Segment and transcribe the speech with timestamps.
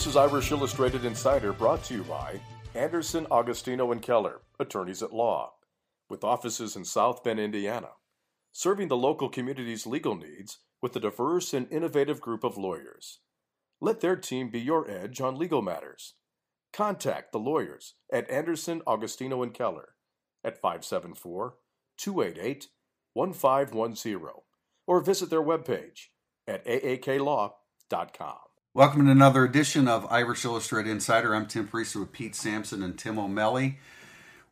[0.00, 2.40] This is Irish Illustrated Insider brought to you by
[2.74, 5.52] Anderson, Agostino, and Keller, attorneys at law,
[6.08, 7.90] with offices in South Bend, Indiana,
[8.50, 13.18] serving the local community's legal needs with a diverse and innovative group of lawyers.
[13.78, 16.14] Let their team be your edge on legal matters.
[16.72, 19.90] Contact the lawyers at Anderson, Agostino, and Keller
[20.42, 21.56] at 574
[21.98, 22.68] 288
[23.12, 24.20] 1510
[24.86, 26.06] or visit their webpage
[26.48, 28.38] at aaklaw.com.
[28.72, 31.34] Welcome to another edition of Irish Illustrated Insider.
[31.34, 33.80] I'm Tim Prister with Pete Sampson and Tim O'Malley.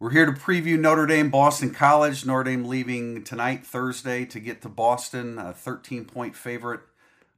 [0.00, 2.27] We're here to preview Notre Dame Boston College.
[2.27, 6.80] Notre Dame leaving tonight, Thursday, to get to Boston, a 13 point favorite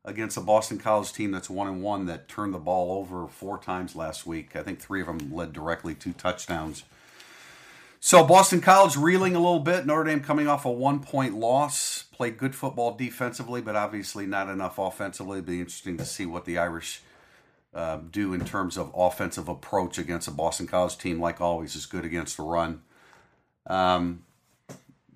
[0.06, 3.58] against a Boston College team that's one and one that turned the ball over four
[3.58, 4.56] times last week.
[4.56, 6.84] I think three of them led directly to touchdowns.
[8.02, 9.84] So Boston College reeling a little bit.
[9.84, 12.04] Notre Dame coming off a one point loss.
[12.04, 15.38] Played good football defensively, but obviously not enough offensively.
[15.38, 17.02] It'll be interesting to see what the Irish
[17.74, 21.20] uh, do in terms of offensive approach against a Boston College team.
[21.20, 22.80] Like always, is good against the run.
[23.66, 24.24] Um,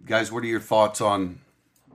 [0.05, 1.41] guys, what are your thoughts on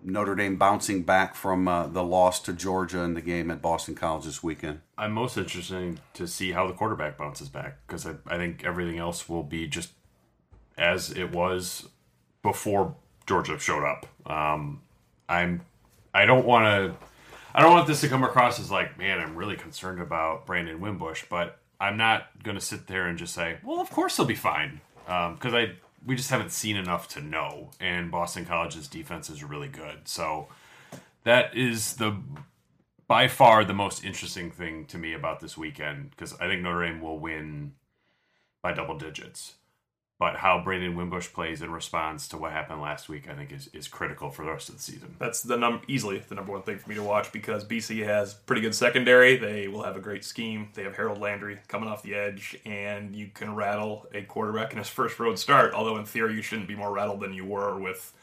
[0.02, 3.94] Notre Dame bouncing back from uh, the loss to Georgia in the game at Boston
[3.94, 4.82] College this weekend?
[4.98, 8.98] I'm most interested to see how the quarterback bounces back because I, I think everything
[8.98, 9.92] else will be just
[10.80, 11.88] as it was
[12.42, 12.96] before
[13.28, 14.08] Georgia showed up.
[14.26, 14.82] Um,
[15.28, 15.62] I'm
[16.14, 17.06] I don't want to
[17.54, 20.80] I don't want this to come across as like, man, I'm really concerned about Brandon
[20.80, 24.26] Wimbush, but I'm not going to sit there and just say, well, of course he'll
[24.26, 25.74] be fine, because um, I
[26.06, 27.72] we just haven't seen enough to know.
[27.80, 30.48] And Boston College's defense is really good, so
[31.24, 32.18] that is the
[33.08, 36.86] by far the most interesting thing to me about this weekend because I think Notre
[36.86, 37.74] Dame will win
[38.62, 39.56] by double digits
[40.20, 43.70] but how Brandon Wimbush plays in response to what happened last week, I think, is,
[43.72, 45.16] is critical for the rest of the season.
[45.17, 48.34] That's the num easily the number one thing for me to watch because BC has
[48.34, 49.38] pretty good secondary.
[49.38, 50.70] They will have a great scheme.
[50.73, 54.77] They have Harold Landry coming off the edge, and you can rattle a quarterback in
[54.77, 55.73] his first road start.
[55.73, 58.14] Although in theory, you shouldn't be more rattled than you were with.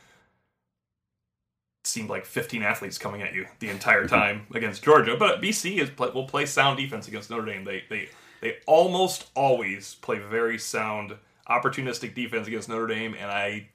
[1.85, 4.15] Seemed like 15 athletes coming at you the entire mm-hmm.
[4.15, 7.65] time against Georgia, but BC is will play sound defense against Notre Dame.
[7.65, 8.11] They they
[8.43, 11.15] they almost always play very sound
[11.49, 13.69] opportunistic defense against Notre Dame, and I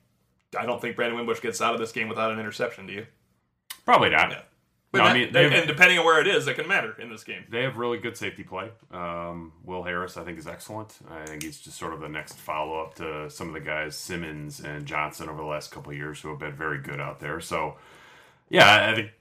[0.57, 2.87] I don't think Brandon Wimbush gets out of this game without an interception.
[2.87, 3.05] Do you?
[3.85, 4.31] Probably not.
[4.31, 4.41] Yeah.
[4.91, 6.93] But no, that, I mean, have, and depending on where it is, it can matter
[6.99, 7.45] in this game.
[7.49, 8.71] They have really good safety play.
[8.91, 10.99] Um, Will Harris, I think, is excellent.
[11.09, 13.95] I think he's just sort of the next follow up to some of the guys
[13.95, 17.39] Simmons and Johnson over the last couple years who have been very good out there.
[17.39, 17.77] So,
[18.49, 19.11] yeah, I think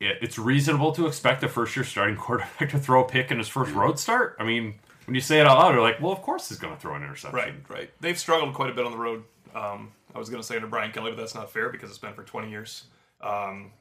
[0.00, 3.48] it's reasonable to expect a first year starting quarterback to throw a pick in his
[3.48, 4.36] first road start.
[4.40, 4.76] I mean,
[5.10, 6.94] when you say it out loud, you're like, well, of course he's going to throw
[6.94, 7.36] an interception.
[7.36, 7.90] Right, right.
[8.00, 9.24] They've struggled quite a bit on the road.
[9.56, 11.98] Um, I was going to say under Brian Kelly, but that's not fair because it's
[11.98, 12.84] been for 20 years.
[13.20, 13.72] Um,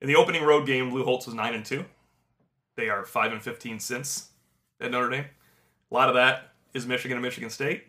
[0.00, 1.84] in the opening road game, Lou Holtz was nine and two.
[2.74, 4.30] They are five and 15 since
[4.80, 5.26] at Notre Dame.
[5.90, 7.84] A lot of that is Michigan and Michigan State.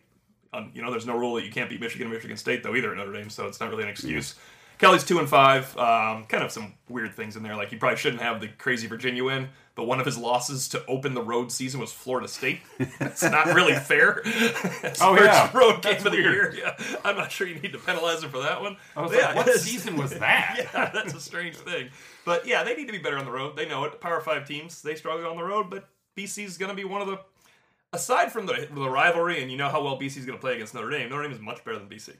[0.52, 2.76] Um, you know, there's no rule that you can't beat Michigan and Michigan State though
[2.76, 4.36] either at Notre Dame, so it's not really an excuse.
[4.78, 5.70] Kelly's two and five.
[5.78, 7.56] Um, kind of some weird things in there.
[7.56, 10.84] Like you probably shouldn't have the crazy Virginia win, but one of his losses to
[10.88, 12.62] open the road season was Florida State.
[12.80, 14.22] It's not really fair.
[15.00, 16.56] oh yeah, road game That's of the weird.
[16.56, 16.64] year.
[16.66, 18.76] Yeah, I'm not sure you need to penalize him for that one.
[18.96, 20.56] I was yeah, like, what season was that?
[20.74, 21.90] yeah, that's a strange thing.
[22.26, 23.56] But yeah, they need to be better on the road.
[23.56, 24.02] They know it.
[24.02, 27.02] Power Five teams they struggle on the road, but BC is going to be one
[27.02, 27.20] of the.
[27.94, 30.56] Aside from the the rivalry, and you know how well BC is going to play
[30.56, 32.16] against Notre Dame, Notre Dame is much better than BC.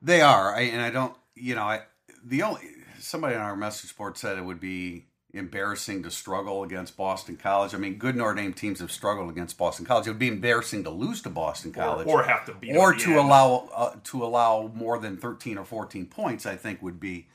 [0.00, 1.82] They are, I, and I don't you know, I
[2.24, 2.62] the only
[3.00, 7.74] somebody on our message board said it would be embarrassing to struggle against Boston College.
[7.74, 10.06] I mean, good Notre Dame teams have struggled against Boston College.
[10.06, 12.94] It would be embarrassing to lose to Boston College, or, or have to be, or
[12.94, 16.46] to allow uh, to allow more than thirteen or fourteen points.
[16.46, 17.26] I think would be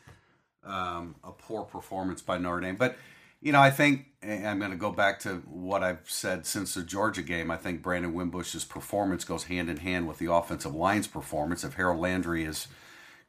[0.63, 2.75] um, a poor performance by Notre Dame.
[2.75, 2.97] But
[3.41, 6.83] you know, I think I'm going to go back to what I've said since the
[6.83, 7.49] Georgia game.
[7.49, 11.63] I think Brandon Wimbush's performance goes hand in hand with the offensive line's performance.
[11.63, 12.67] If Harold Landry is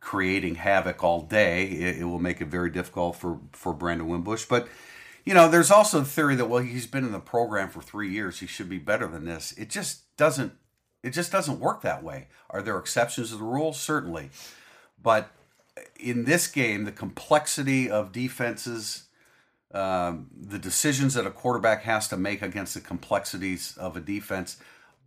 [0.03, 4.45] creating havoc all day, it, it, will make it very difficult for, for Brandon Wimbush.
[4.45, 4.67] But,
[5.25, 8.11] you know, there's also the theory that, well, he's been in the program for three
[8.11, 8.41] years.
[8.41, 9.53] He should be better than this.
[9.53, 10.55] It just doesn't,
[11.05, 12.27] it just doesn't work that way.
[12.51, 13.73] Are there exceptions to the rule?
[13.73, 14.31] Certainly.
[15.01, 15.31] But
[15.99, 19.05] in this game, the complexity of defenses,
[19.73, 24.57] um, the decisions that a quarterback has to make against the complexities of a defense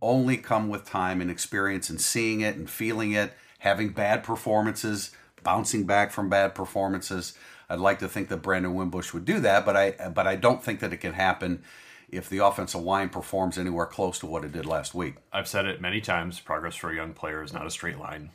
[0.00, 5.10] only come with time and experience and seeing it and feeling it having bad performances,
[5.42, 7.34] bouncing back from bad performances.
[7.68, 10.62] I'd like to think that Brandon Wimbush would do that, but I but I don't
[10.62, 11.62] think that it can happen
[12.08, 15.16] if the offensive line performs anywhere close to what it did last week.
[15.32, 18.30] I've said it many times: progress for a young player is not a straight line.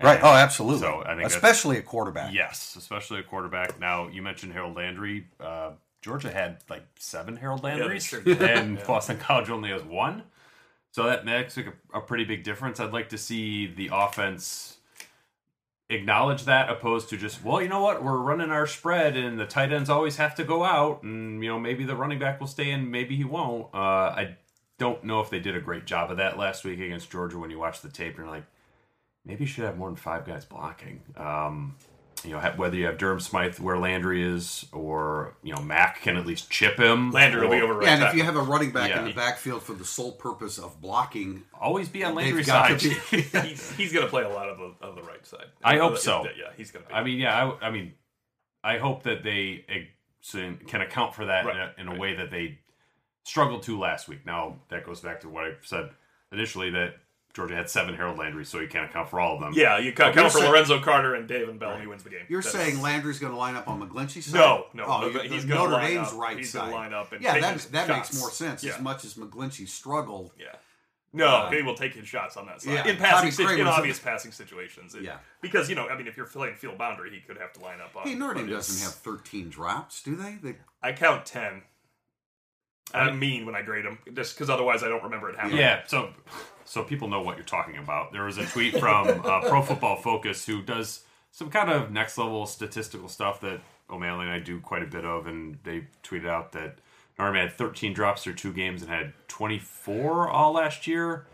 [0.00, 0.20] Right.
[0.22, 0.80] oh, absolutely.
[0.80, 2.32] So I think especially a quarterback.
[2.32, 3.80] Yes, especially a quarterback.
[3.80, 5.26] Now you mentioned Harold Landry.
[5.40, 5.72] Uh,
[6.02, 8.84] Georgia had like seven Harold they Landrys, sure and Yeah.
[8.86, 10.22] Boston College only has one.
[10.90, 12.80] So that makes like a, a pretty big difference.
[12.80, 14.78] I'd like to see the offense
[15.90, 19.46] acknowledge that, opposed to just, well, you know what, we're running our spread, and the
[19.46, 22.46] tight ends always have to go out, and you know maybe the running back will
[22.46, 23.68] stay in, maybe he won't.
[23.74, 24.36] Uh, I
[24.78, 27.38] don't know if they did a great job of that last week against Georgia.
[27.38, 28.46] When you watch the tape, and you're like,
[29.24, 31.00] maybe you should have more than five guys blocking.
[31.16, 31.76] Um,
[32.24, 36.16] you know, whether you have Durham Smythe where Landry is, or you know Mack can
[36.16, 37.10] at least chip him.
[37.10, 39.00] Landry will be over right Yeah, and if you have a running back Yeah.
[39.00, 42.68] in the backfield for the sole purpose of blocking, Always be on they've Landry's got
[42.68, 42.80] side.
[42.80, 43.22] to be.
[43.48, 45.46] he's, he's going to play a lot of the, of the right side.
[45.62, 46.24] I hope so.
[46.36, 46.94] Yeah, he's going to.
[46.94, 47.94] I mean, yeah, I, I mean,
[48.64, 49.64] I hope that they
[50.66, 52.00] can account for that Right, in, a, in a right.
[52.00, 52.58] way that they
[53.24, 54.26] struggled to last week.
[54.26, 55.90] Now that goes back to what I said
[56.32, 56.96] initially that
[57.38, 59.52] Georgia had seven Harold Landry, so you can't account for all of them.
[59.54, 62.26] yeah, you count, you're count for saying- Lorenzo Carter and Davin Bellamy wins the game.
[62.28, 64.34] You're That's- saying Landry's going to line up on McGlinchey's side?
[64.38, 66.18] No, no, Oh, no, he's gonna Notre line Dame's up.
[66.18, 66.58] right He's side.
[66.62, 68.10] gonna line up and yeah, take that his that shots.
[68.12, 68.64] makes more sense.
[68.64, 68.74] Yeah.
[68.74, 70.32] As much as McGlinchey struggled.
[70.38, 70.46] Yeah.
[71.12, 72.72] No, Uh, he will take his shots on that side.
[72.74, 74.94] yeah, in passing situ- in obvious passing situations.
[74.94, 75.18] It- Yeah.
[75.40, 77.80] Because, you know, I mean, if you're playing field boundary, he could have to line
[77.80, 78.02] up on.
[78.06, 80.32] Hey, Notre Dame doesn't have 13 drops, do they?
[80.42, 81.62] they I count 10.
[82.94, 85.58] I mean when I grade them, just because otherwise I don't remember it happening.
[85.58, 86.10] Yeah, so
[86.68, 88.12] so people know what you're talking about.
[88.12, 92.18] There was a tweet from uh, Pro Football Focus who does some kind of next
[92.18, 93.60] level statistical stuff that
[93.90, 96.78] O'Malley and I do quite a bit of, and they tweeted out that
[97.18, 101.26] Notre Dame had 13 drops through two games and had 24 all last year.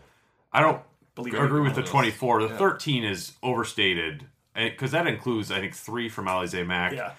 [0.53, 0.81] I don't
[1.15, 2.43] Believe agree with the 24.
[2.43, 2.57] The Yeah.
[2.57, 6.93] 13 is overstated because that includes I think three from Alize Mack.
[6.93, 7.11] Yeah.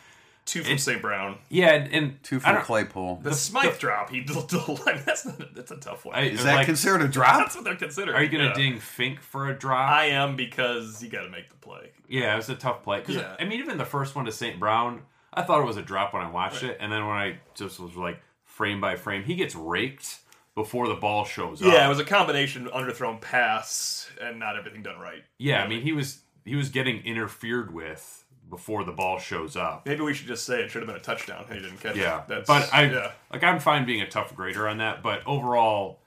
[0.46, 1.02] Two from St.
[1.02, 1.38] Brown.
[1.50, 3.20] yeah, and, and two I from don't- Claypool.
[3.22, 6.14] The Smythe drop, he I mean, that's not, that's a tough one.
[6.14, 7.38] I- Is that like, considered a drop?
[7.38, 8.16] that's what they're considering.
[8.16, 8.70] are you going to yeah.
[8.70, 9.90] ding Finke for a drop?
[9.90, 11.90] I am because you got to make the play.
[12.08, 13.00] Yeah, it was a tough play.
[13.02, 13.34] 'Cause, Yeah.
[13.40, 14.58] I mean, even the first one to St.
[14.60, 15.02] Brown,
[15.34, 17.78] I thought it was a drop when I watched it, and then when I just
[17.80, 20.20] was like frame by frame, he gets raked
[20.54, 21.72] before the ball shows up.
[21.72, 25.22] Yeah, it was a combination underthrown pass and not everything done right.
[25.38, 29.86] Yeah, I mean, he was he was getting interfered with before the ball shows up.
[29.86, 31.44] Maybe we should just say it should have been a touchdown.
[31.48, 32.28] and He didn't catch Yeah, it.
[32.28, 33.12] That's, but I yeah.
[33.32, 35.98] like I'm fine being a tough grader on that, but overall,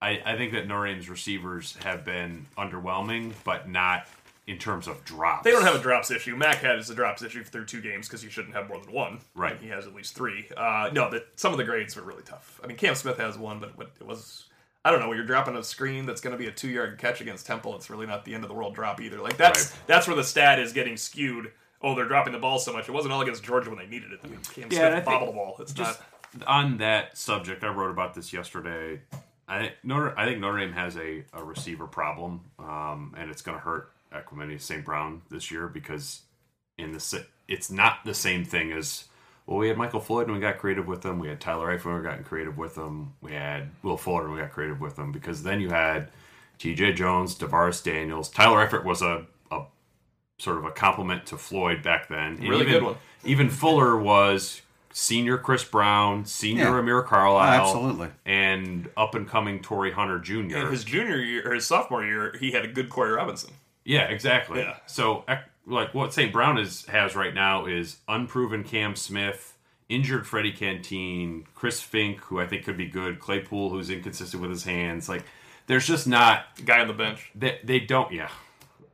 [0.00, 4.06] I I think that Notre Dame's receivers have been underwhelming, but not
[4.46, 5.44] in terms of drops.
[5.44, 6.34] They don't have a drops issue.
[6.36, 8.92] Mack had is a drops issue through two games because he shouldn't have more than
[8.92, 9.20] one.
[9.36, 9.52] Right.
[9.52, 10.48] And he has at least three.
[10.56, 12.60] Uh, no, that some of the grades are really tough.
[12.62, 14.46] I mean, Cam Smith has one, but what it was.
[14.84, 15.06] I don't know.
[15.08, 17.76] When you're dropping a screen that's going to be a two yard catch against Temple,
[17.76, 19.20] it's really not the end of the world drop either.
[19.20, 19.80] Like that's Right.
[19.86, 21.52] that's where the stat is getting skewed.
[21.82, 22.88] Oh, they're dropping the ball so much.
[22.88, 24.20] It wasn't all against Georgia when they needed it.
[24.24, 25.56] I mean, Cam Yeah, Smith bobbled the ball.
[25.60, 26.00] It's just
[26.38, 26.48] not.
[26.48, 29.00] on that subject, I wrote about this yesterday.
[29.48, 33.58] I Notre I think Notre Dame has a, a receiver problem, um, and it's going
[33.58, 34.84] to hurt Equanimeous St.
[34.84, 36.22] Brown this year because
[36.78, 39.04] in the it's not the same thing as
[39.46, 39.58] well.
[39.58, 41.18] We had Michael Floyd and we got creative with them.
[41.18, 43.14] We had Tyler Eifert and we got creative with them.
[43.20, 46.08] We had Will Fuller and we got creative with them because then you had
[46.58, 46.92] T.J.
[46.92, 48.28] Jones, DaVaris Daniels.
[48.30, 49.26] Tyler Eifert was a, a
[50.38, 52.36] sort of a compliment to Floyd back then.
[52.38, 52.96] And Really even, good one.
[53.24, 54.62] Even Fuller was
[54.92, 56.78] senior Chris Brown, senior Yeah.
[56.78, 58.08] Amir Carlisle, oh, Absolutely.
[58.26, 60.56] and up and coming Torii Hunter Jr.
[60.58, 63.54] In his junior year or his sophomore year, he had a good Corey Robinson.
[63.84, 64.60] Yeah, exactly.
[64.60, 64.76] Yeah.
[64.86, 65.24] So,
[65.66, 66.32] like what St.
[66.32, 69.56] Brown is has right now is unproven Cam Smith,
[69.88, 74.50] injured Freddy Canteen, Chris Finke, who I think could be good, Claypool, who's inconsistent with
[74.50, 75.08] his hands.
[75.08, 75.24] Like,
[75.68, 77.30] there's just not Guy on the bench.
[77.34, 78.28] they they don't yeah.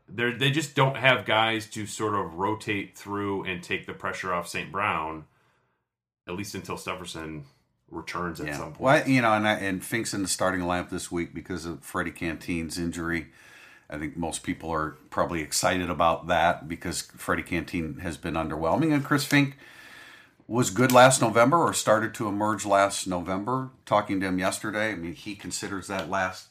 [0.09, 4.33] They they just don't have guys to sort of rotate through and take the pressure
[4.33, 4.73] off St.
[4.73, 5.25] Brown,
[6.27, 7.45] at least until Stepherson
[7.91, 8.81] returns at some point.
[8.81, 11.83] Well, you know, and I, and Finke's in the starting lineup this week because of
[11.83, 13.29] Freddy Canteen's injury.
[13.91, 18.93] I think most people are probably excited about that because Freddy Canteen has been underwhelming,
[18.93, 19.55] and Chris Finke
[20.47, 23.71] was good last November or started to emerge last November.
[23.87, 26.48] Talking to him yesterday, I mean, he considers that last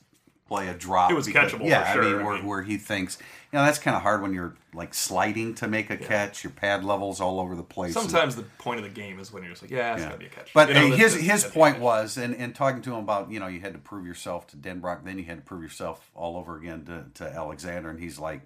[0.48, 1.12] play a drop.
[1.12, 2.04] It was catchable Yeah, for I sure.
[2.04, 3.18] mean, I where, mean- where he thinks,
[3.51, 6.44] you know, that's kind of hard when you're like sliding to make a catch.
[6.44, 7.96] Your pad levels all over the place.
[7.96, 10.08] and- Sometimes the point of the game is when you're just like, yeah, it's yeah.
[10.10, 10.54] got to be a catch.
[10.54, 13.48] But You know, his his point was, and, and talking to him about, you know,
[13.48, 16.58] you had to prove yourself to Denbrock, then you had to prove yourself all over
[16.58, 18.42] again to, to Alexander, and he's like,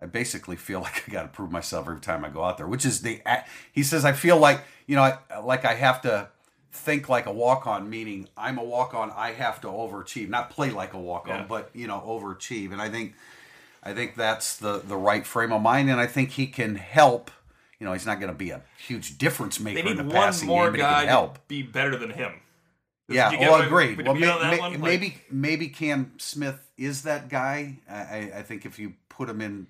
[0.00, 2.68] I basically feel like I got to prove myself every time I go out there,
[2.68, 3.20] which is the.
[3.72, 6.28] He says I feel like you know, I, like I have to
[6.72, 10.50] think like a walk on, meaning I'm a walk on, I have to overachieve, not
[10.50, 11.46] play like a walk on, Yeah.
[11.48, 13.14] but you know, overachieve, and I think.
[13.80, 17.30] I think that's the the right frame of mind, and I think he can help.
[17.78, 20.12] You know, he's not going to be a huge difference maker They in the one
[20.12, 21.46] passing more game, but he guy can help.
[21.48, 22.32] be better than him.
[23.08, 24.02] Yeah, get well, agreed.
[24.04, 27.76] Well, may, get on that may- maybe maybe Cam Smith is that guy.
[27.88, 29.68] I- I think if you put him in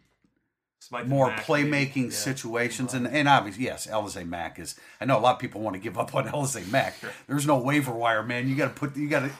[0.88, 2.04] Smythe more Mack, playmaking.
[2.04, 2.10] Yeah.
[2.10, 2.94] situations.
[2.94, 4.74] And, and obviously, yes, Alize Mack is.
[5.00, 6.96] I know a lot of people want to give up on Alize Mack.
[7.26, 8.48] There's no waiver wire, man.
[8.48, 8.96] You got to put.
[8.96, 9.30] You got to.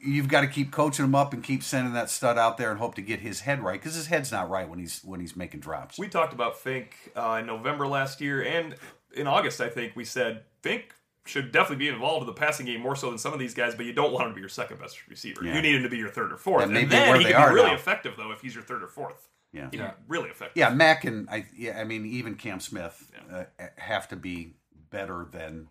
[0.00, 2.78] You've got to keep coaching him up and keep sending that stud out there and
[2.78, 5.34] hope to get his head right because his head's not right when he's when he's
[5.34, 5.98] making drops.
[5.98, 8.76] We talked about Finke uh, in November last year, and
[9.14, 10.90] in August, I think we said Finke
[11.26, 13.74] should definitely be involved in the passing game more so than some of these guys,
[13.74, 15.44] but you don't want him to be your second best receiver.
[15.44, 15.56] Yeah.
[15.56, 16.64] You need him to be your third or fourth.
[16.64, 17.74] And then where he they can are be really now.
[17.74, 19.28] effective though if he's your third or fourth.
[19.52, 19.68] Yeah.
[19.70, 20.56] He'd really effective.
[20.56, 21.46] Yeah, Mack and I.
[21.56, 23.44] Yeah, I mean, even Cam Smith uh,
[23.76, 24.54] have to be
[24.90, 25.68] better than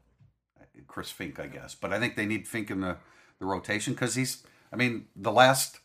[0.88, 1.75] Chris Finke, I guess.
[1.75, 2.98] But I think they need Finke in the
[3.39, 4.43] the rotation because he's.
[4.74, 5.79] I mean, the last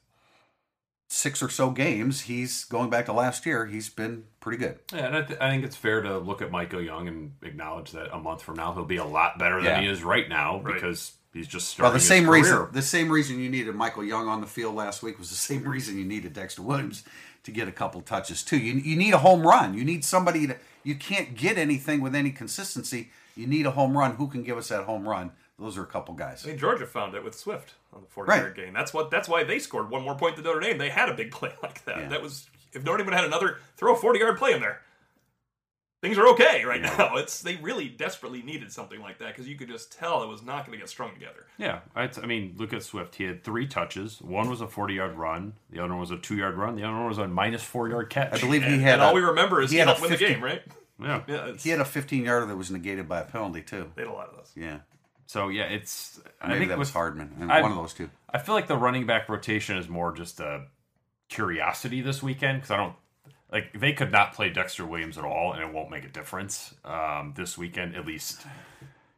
[1.09, 3.67] six or so games, he's going back to last year.
[3.67, 4.79] He's been pretty good.
[4.93, 7.93] Yeah, and I, th- I think it's fair to look at Michael Young and acknowledge
[7.93, 9.81] that a month from now he'll be a lot better than Yeah.
[9.83, 10.75] he is right now Right.
[10.75, 11.85] because he's just starting.
[11.85, 12.43] Well, the his same career.
[12.43, 15.37] reason the same reason you needed Michael Young on the field last week was the
[15.53, 17.05] same reason you needed Dexter Williams
[17.45, 18.59] to get a couple touches too.
[18.59, 19.75] You you need a home run.
[19.75, 20.57] You need somebody to.
[20.85, 23.11] You can't get anything with any consistency.
[23.37, 24.17] You need a home run.
[24.17, 25.33] Who can give us that home run?
[25.59, 26.45] Those are a couple guys.
[26.45, 28.41] I mean, Georgia found it with Swift on the 40 Right.
[28.41, 28.73] yard game.
[28.73, 29.11] That's what.
[29.11, 30.79] That's why they scored one more point than Notre Dame.
[30.79, 31.99] They had a big play like that.
[31.99, 32.09] Yeah.
[32.09, 34.81] That was if Notre Dame had another throw a 40 yard play in there.
[36.03, 37.15] Things are okay right now.
[37.17, 40.43] It's they really desperately needed something like that because you could just tell it was
[40.43, 41.47] not going to get strung together.
[41.59, 43.15] Yeah, I, I mean, look at Swift.
[43.15, 44.21] He had three touches.
[44.21, 45.53] One was a forty-yard run.
[45.71, 46.75] The other one was a two-yard run.
[46.77, 48.35] The other one was a minus four-yard catch.
[48.35, 49.93] I believe he And, had and a, all we remember is he he, had a
[49.93, 50.63] helped win the game, right?
[51.01, 51.23] Yeah.
[51.29, 53.91] Yeah, he had a 15 yarder that was negated by a penalty too.
[53.95, 54.53] they had a lot of those.
[54.57, 54.81] Yeah,
[55.27, 56.21] So yeah, it's.
[56.41, 58.11] I maybe think that was with- Hardman, and I- one of those two.
[58.29, 60.67] I feel like the running back rotation is more just a
[61.29, 62.95] curiosity this weekend because I don't
[63.53, 66.75] like they could not play Dexter Williams at all and it won't make a difference
[66.85, 68.41] um, this weekend at least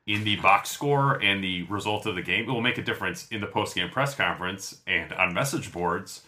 [0.07, 2.49] in the box score and the result of the game.
[2.49, 6.23] It will make a difference in the post game press conference and on message boards.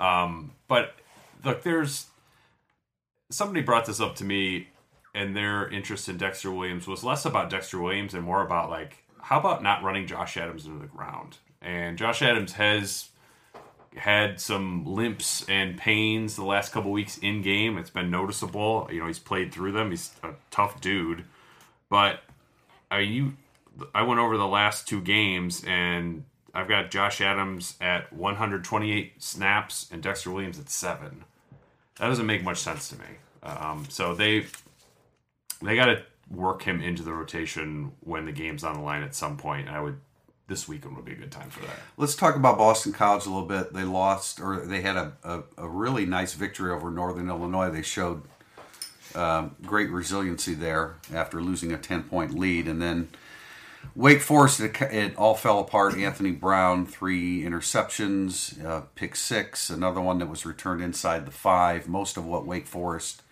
[0.00, 0.96] Um, but
[1.44, 2.06] look, there's
[3.30, 4.68] somebody brought this up to me
[5.14, 9.04] and their interest in Dexter Williams was less about Dexter Williams and more about like
[9.22, 11.38] how about not running Josh Adams into the ground?
[11.62, 13.08] And Josh Adams has
[13.96, 17.78] had some limps and pains the last couple weeks in game.
[17.78, 18.88] It's been noticeable.
[18.90, 19.90] You know, he's played through them.
[19.90, 21.24] He's a tough dude.
[21.88, 22.20] But
[22.90, 23.34] I you
[23.94, 26.24] I went over the last two games and
[26.54, 31.24] I've got Josh Adams at 128 snaps and Dexter Williams at 7.
[31.98, 33.06] That doesn't make much sense to me.
[33.42, 34.46] Um, so they
[35.62, 39.14] they got to work him into the rotation when the game's on the line at
[39.14, 39.68] some point.
[39.68, 39.98] I would
[40.46, 41.76] this weekend would be a good time for that.
[41.96, 43.72] Let's talk about Boston College a little bit.
[43.72, 47.70] They lost, or they had a, a, a really nice victory over Northern Illinois.
[47.70, 48.22] They showed
[49.14, 52.68] um, great resiliency there after losing a 10 point lead.
[52.68, 53.08] And then
[53.94, 55.94] Wake Forest, it, it all fell apart.
[55.94, 61.88] Anthony Brown, three interceptions, uh, pick six, another one that was returned inside the five.
[61.88, 63.22] Most of what Wake Forest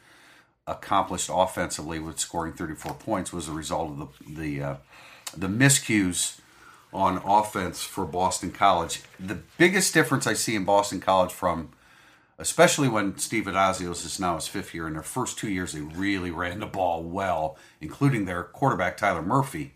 [0.66, 4.76] accomplished offensively with scoring 34 points was a result of the the uh,
[5.37, 6.38] the miscues
[6.93, 9.03] on offense for Boston College.
[9.19, 11.71] The biggest difference I see in Boston College from
[12.39, 15.81] especially when Steve Addazio's is now his fifth year in their first two years they
[15.81, 19.73] really ran the ball well, including their quarterback Tyler Murphy.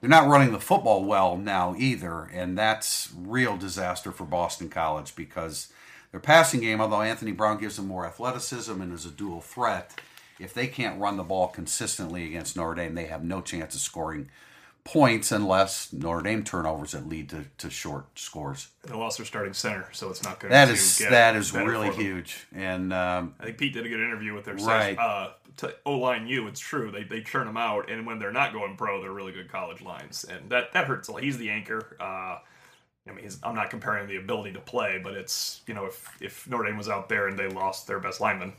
[0.00, 5.14] They're not running the football well now either, and that's real disaster for Boston College
[5.14, 5.72] because
[6.10, 10.00] their passing game, although Anthony Brown gives them more athleticism and is a dual threat,
[10.40, 13.80] if they can't run the ball consistently against Notre Dame, they have no chance of
[13.80, 14.28] scoring
[14.84, 18.68] points unless Notre Dame turnovers that lead to, to short scores.
[18.82, 21.52] They lost their starting center, so it's not going That to is get that is
[21.54, 24.98] really huge, and um, I think Pete did a good interview with their Right.
[24.98, 26.48] uh, to O line U.
[26.48, 29.32] It's true they they churn them out, and when they're not going pro, they're really
[29.32, 31.22] good college lines, and that that hurts a lot.
[31.22, 31.96] He's the anchor.
[32.00, 32.38] Uh,
[33.08, 36.16] I mean, he's, I'm not comparing the ability to play, but it's you know if
[36.20, 38.52] if Notre Dame was out there and they lost their best lineman,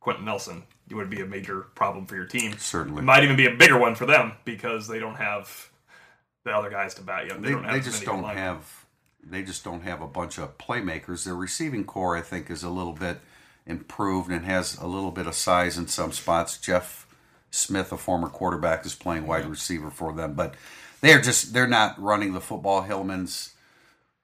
[0.00, 2.56] Quenton Nelson, it would be a major problem for your team.
[2.58, 3.00] Certainly.
[3.00, 5.70] it might even be a bigger one for them because they don't have
[6.44, 7.24] the other guys to bat.
[7.24, 8.84] You know, they, they, don't have they just don't have
[9.22, 11.24] they just don't have a bunch of playmakers.
[11.24, 13.18] Their receiving core, I think, is a little bit
[13.66, 16.56] improved and has a little bit of size in some spots.
[16.58, 17.06] Jeff
[17.50, 20.54] Smith, a former quarterback, is playing wide receiver for them, but
[21.00, 22.82] they're just they're not running the football.
[22.82, 23.54] Hilliman's,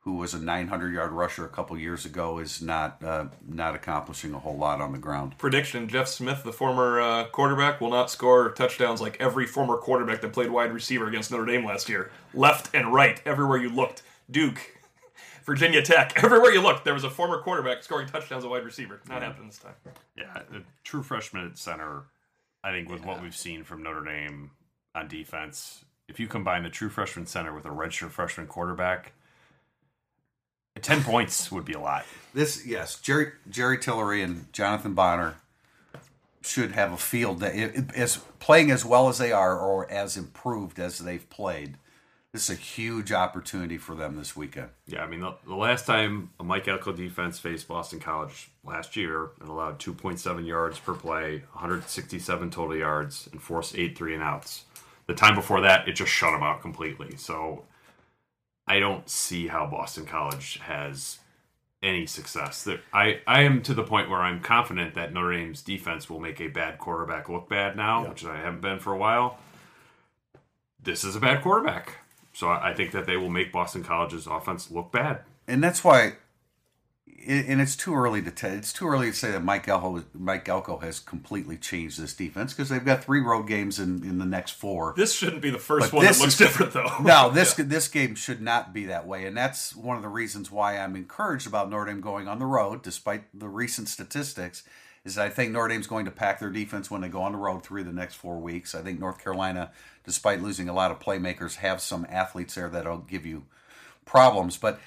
[0.05, 4.35] who was a 900 yard rusher a couple years ago, is not uh, not accomplishing
[4.35, 5.37] a whole lot on the ground.
[5.39, 10.21] prediction Jeff Smith, the former uh, quarterback, will not score touchdowns like every former quarterback
[10.21, 12.11] that played wide receiver against Notre Dame last year.
[12.35, 14.03] Left and right, everywhere you looked.
[14.31, 14.61] Duke,
[15.45, 19.01] Virginia Tech, everywhere you looked, there was a former quarterback scoring touchdowns at wide receiver.
[19.09, 19.75] Not happening this time.
[20.19, 22.05] Yeah, the true freshman at center,
[22.63, 24.51] I think, with what we've seen from Notre Dame
[24.95, 29.15] on defense, if you combine the true freshman center with a redshirt freshman quarterback,
[30.81, 32.05] 10 points would be a lot.
[32.33, 35.37] This yes, Jerry Jerry Tillery and Jonathan Bonner
[36.43, 40.79] should have a field that is playing as well as they are or as improved
[40.79, 41.79] as they've played.
[42.33, 44.71] This is a huge opportunity for them this weekend.
[44.89, 48.97] Yeah, I mean, the, the last time a Mike Elko defense faced Boston College last
[48.97, 54.23] year and allowed 2.7 yards per play, 167 total yards, and forced eight three and
[54.23, 54.65] outs.
[55.07, 57.17] The time before that, it just shut them out completely.
[57.17, 57.63] So
[58.67, 61.19] I don't see how Boston College has
[61.83, 62.67] any success.
[62.93, 66.41] I, I am to the point where I'm confident that Notre Dame's defense will make
[66.41, 68.09] a bad quarterback look bad now, yeah.
[68.09, 69.39] which I haven't been for a while.
[70.83, 71.99] This is a bad quarterback.
[72.33, 75.21] So I think that they will make Boston College's offense look bad.
[75.47, 76.15] And that's why
[77.27, 78.53] and it's too early to tell.
[78.53, 82.53] It's too early to say that Mike Elko, Mike Elko has completely changed this defense
[82.53, 84.95] because they've got three road games in, in the next four.
[84.97, 86.91] This shouldn't be the first but one that looks is, different, though.
[87.03, 87.65] No, this yeah.
[87.67, 90.97] this game should not be that way, and that's one of the reasons why I'm
[90.97, 94.63] encouraged about Notre Dame going on the road, despite the recent statistics.
[95.05, 97.33] Is that I think Notre Dame's going to pack their defense when they go on
[97.33, 98.75] the road through the next four weeks.
[98.75, 99.71] I think North Carolina,
[100.05, 103.45] despite losing a lot of playmakers, have some athletes there that'll give you
[104.07, 104.81] problems, but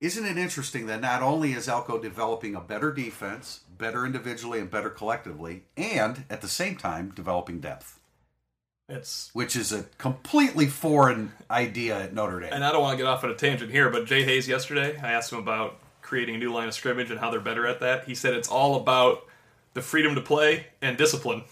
[0.00, 4.70] isn't it interesting that not only is Elko developing a better defense, better individually and
[4.70, 7.98] better collectively, and at the same time developing depth?
[8.88, 12.52] It's which is a completely foreign idea at Notre Dame.
[12.52, 14.98] And I don't want to get off on a tangent here, but Jay Hayes yesterday,
[15.02, 17.80] I asked him about creating a new line of scrimmage and how they're better at
[17.80, 18.04] that.
[18.04, 19.26] He said it's all about
[19.74, 21.42] the freedom to play and discipline,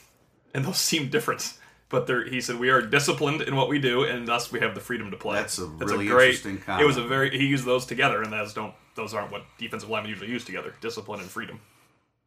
[0.54, 4.04] and those seem different but there, he said we are disciplined in what we do,
[4.04, 5.36] and thus we have the freedom to play.
[5.36, 6.82] That's a That's really a great, interesting comment.
[6.82, 9.88] It was a very he used those together, and those don't those aren't what defensive
[9.88, 11.60] linemen usually use together: discipline and freedom.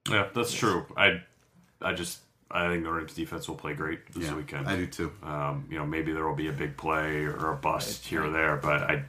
[0.10, 0.60] Yeah, that's yes.
[0.60, 0.86] true.
[0.96, 1.22] I
[1.82, 2.20] I just
[2.52, 4.68] I think the Rams defense will play great this yeah, weekend.
[4.68, 5.12] I do too.
[5.24, 8.10] Um, you know, maybe there will be a big play or a bust right.
[8.10, 9.04] here or there, but I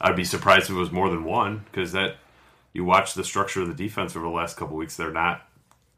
[0.00, 2.16] I'd be surprised if it was more than one because that
[2.72, 4.96] you watch the structure of the defense over the last couple weeks.
[4.96, 5.46] They're not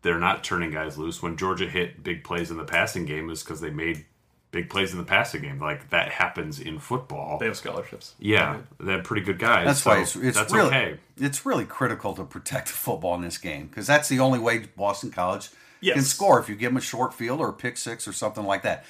[0.02, 1.22] they're not turning guys loose.
[1.22, 4.04] When Georgia hit big plays in the passing game, is because they made
[4.50, 5.58] big plays in the passing game.
[5.58, 7.38] Like that happens in football.
[7.38, 8.14] They have scholarships.
[8.18, 9.66] Yeah, they have pretty good guys.
[9.66, 10.98] That's so why it's, it's that's really okay.
[11.16, 15.10] it's really critical to protect football in this game because that's the only way Boston
[15.10, 15.94] College yes.
[15.94, 18.44] can score if you give them a short field or a pick six or something
[18.44, 18.84] like that.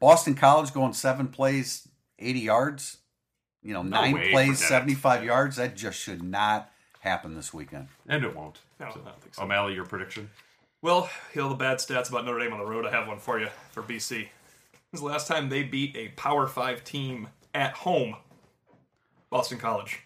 [0.00, 2.98] Boston College going seven plays, eighty yards.
[3.62, 5.56] You know, no nine plays, seventy-five yards.
[5.56, 7.88] That just should not happen this weekend.
[8.06, 8.60] And it won't.
[8.78, 9.42] No, so, I don't think so.
[9.42, 10.30] O'Malley, your prediction?
[10.80, 12.86] Well, you know the bad stats about Notre Dame on the road.
[12.86, 14.08] I have one for you for BC.
[14.08, 14.28] This
[14.94, 18.14] is the last time they beat a Power Five team at home.
[19.28, 20.00] Boston College.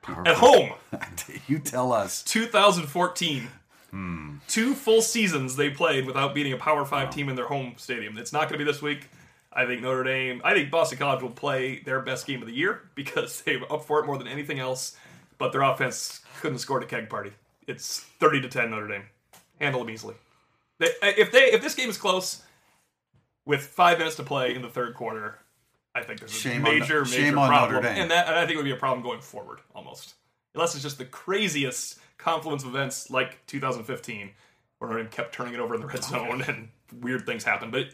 [0.00, 0.74] Power at home.
[1.48, 2.22] you tell us.
[2.22, 3.48] 2014.
[3.90, 4.36] Hmm.
[4.46, 7.10] Two full seasons they played without beating a Power Five wow.
[7.10, 8.16] team in their home stadium.
[8.16, 9.08] It's not going to be this week.
[9.52, 10.40] I think Notre Dame.
[10.44, 13.84] I think Boston College will play their best game of the year because they're up
[13.84, 14.96] for it more than anything else.
[15.36, 17.32] But their offense couldn't score at a keg party.
[17.66, 19.02] It's 30 to 10 Notre Dame
[19.60, 20.14] handle them easily.
[20.78, 22.42] They, if they if this game is close
[23.44, 25.38] with five minutes to play in the third quarter,
[25.94, 28.56] I think there's a shame major, on, major problem, and that and I think it
[28.56, 30.14] would be a problem going forward almost,
[30.54, 34.30] unless it's just the craziest confluence of events like 2015,
[34.78, 36.68] where Notre Dame kept turning it over in the red zone and
[37.00, 37.72] weird things happened.
[37.72, 37.86] But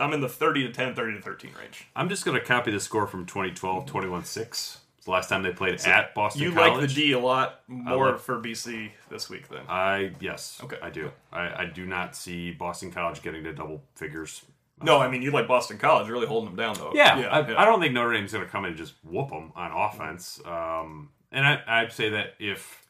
[0.00, 1.88] I'm in the 30 to 10, 30 to 13 range.
[1.96, 5.52] I'm just going to copy the score from 2012, 21 6 the last time they
[5.52, 6.42] played so at Boston.
[6.42, 6.72] You College.
[6.72, 9.62] like the D a lot more love, for BC this week, then?
[9.66, 11.10] I yes, okay, I do.
[11.32, 14.42] I, I do not see Boston College getting to double figures.
[14.82, 16.92] No, I mean you like Boston College, really holding them down though.
[16.94, 17.60] Yeah, yeah, I, yeah.
[17.60, 20.40] I, don't think Notre Dame's going to come in and just whoop them on offense.
[20.44, 22.86] Um, and I, I'd say that if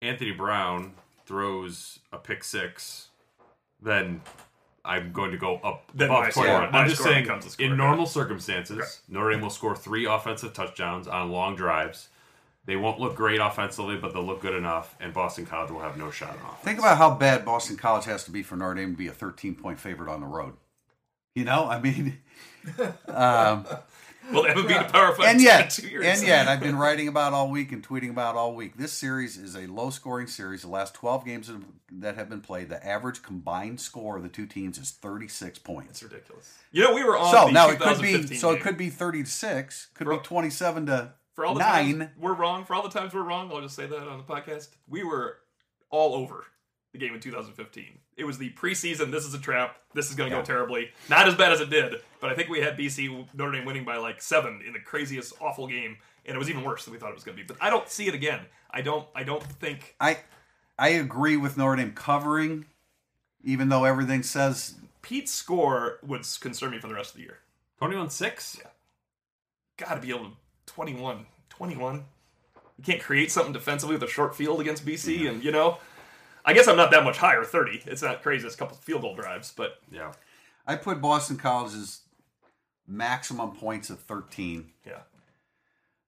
[0.00, 0.94] Anthony Brown
[1.26, 3.08] throws a pick six,
[3.82, 4.22] then
[4.84, 6.74] I'm going to go up then above 21.
[6.74, 8.86] I'm just saying, in normal circumstances, okay.
[9.08, 12.08] Notre Dame will score three offensive touchdowns on long drives.
[12.64, 15.96] They won't look great offensively, but they'll look good enough, and Boston College will have
[15.96, 16.62] no shot on offense.
[16.62, 19.12] Think about how bad Boston College has to be for Notre Dame to be a
[19.12, 20.54] 13 point favorite on the road.
[21.34, 22.18] You know, I mean,
[23.08, 23.66] um,
[24.30, 26.04] well, they haven't beat a Power Five and yet, two years.
[26.06, 28.76] And yet, I've been writing about all week and tweeting about all week.
[28.76, 30.62] This series is a low-scoring series.
[30.62, 31.50] The last 12 games
[31.90, 35.90] that have been played, the average combined score of the two teams is 36 points.
[35.90, 36.58] It's ridiculous.
[36.70, 37.32] You know, we were on.
[37.32, 38.34] So now it could be.
[38.36, 39.88] So it could be 36.
[39.94, 41.98] Could for, be 27 to for all the nine.
[41.98, 42.64] Times we're wrong.
[42.64, 44.68] For all the times we're wrong, I'll just say that on the podcast.
[44.88, 45.38] We were
[45.90, 46.44] all over
[46.92, 47.84] the game in 2015.
[48.16, 49.10] It was the preseason.
[49.10, 49.76] This is a trap.
[49.94, 50.42] This is going to yeah.
[50.42, 50.90] go terribly.
[51.08, 53.84] Not as bad as it did, but I think we had BC Notre Dame winning
[53.84, 57.00] by like seven in the craziest, awful game, and it was even worse than we
[57.00, 57.46] thought it was going to be.
[57.46, 58.40] But I don't see it again.
[58.70, 59.06] I don't.
[59.14, 59.96] I don't think.
[60.00, 60.18] I
[60.78, 62.66] I agree with Notre Dame covering,
[63.42, 67.38] even though everything says Pete's score would concern me for the rest of the year.
[67.80, 68.58] 21-6?
[68.58, 68.66] Yeah.
[69.76, 71.26] Got to be able to 21.
[71.48, 72.04] 21.
[72.78, 75.78] You can't create something defensively with a short field against BC, and you know.
[76.44, 77.82] I guess I'm not that much higher, 30.
[77.86, 78.46] It's not crazy.
[78.46, 80.12] It's a couple field goal drives, but Yeah.
[80.66, 82.00] I put Boston College's
[82.86, 84.70] maximum points at 13.
[84.86, 84.98] yeah.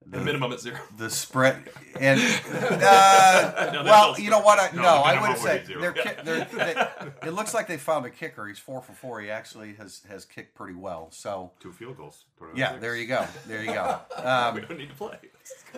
[0.06, 0.78] The minimum at zero.
[0.98, 4.58] The spread and uh, No, well, that's you know what?
[4.60, 5.80] I, No, no, I would would say zero.
[5.80, 6.86] they're, ki- they're, they,
[7.28, 8.46] it looks like they found a kicker.
[8.46, 9.22] He's four for four.
[9.22, 11.08] He actually has has kicked pretty well.
[11.10, 12.24] So Two field goals.
[12.38, 12.80] Put it on yeah, six.
[12.82, 13.26] there you go.
[13.48, 13.98] There you go.
[14.18, 15.16] we Um, don't need to play.